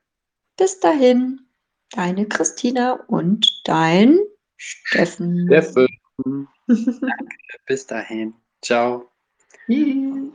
Bis 0.59 0.81
dahin, 0.81 1.49
deine 1.93 2.29
Christina 2.29 2.93
und 3.07 3.63
dein 3.65 4.19
Steffen. 4.59 5.47
Steffen. 5.47 5.89
Danke, 6.69 7.37
bis 7.67 7.87
dahin. 7.87 8.35
Ciao. 8.63 9.11
Tschüss. 9.67 10.33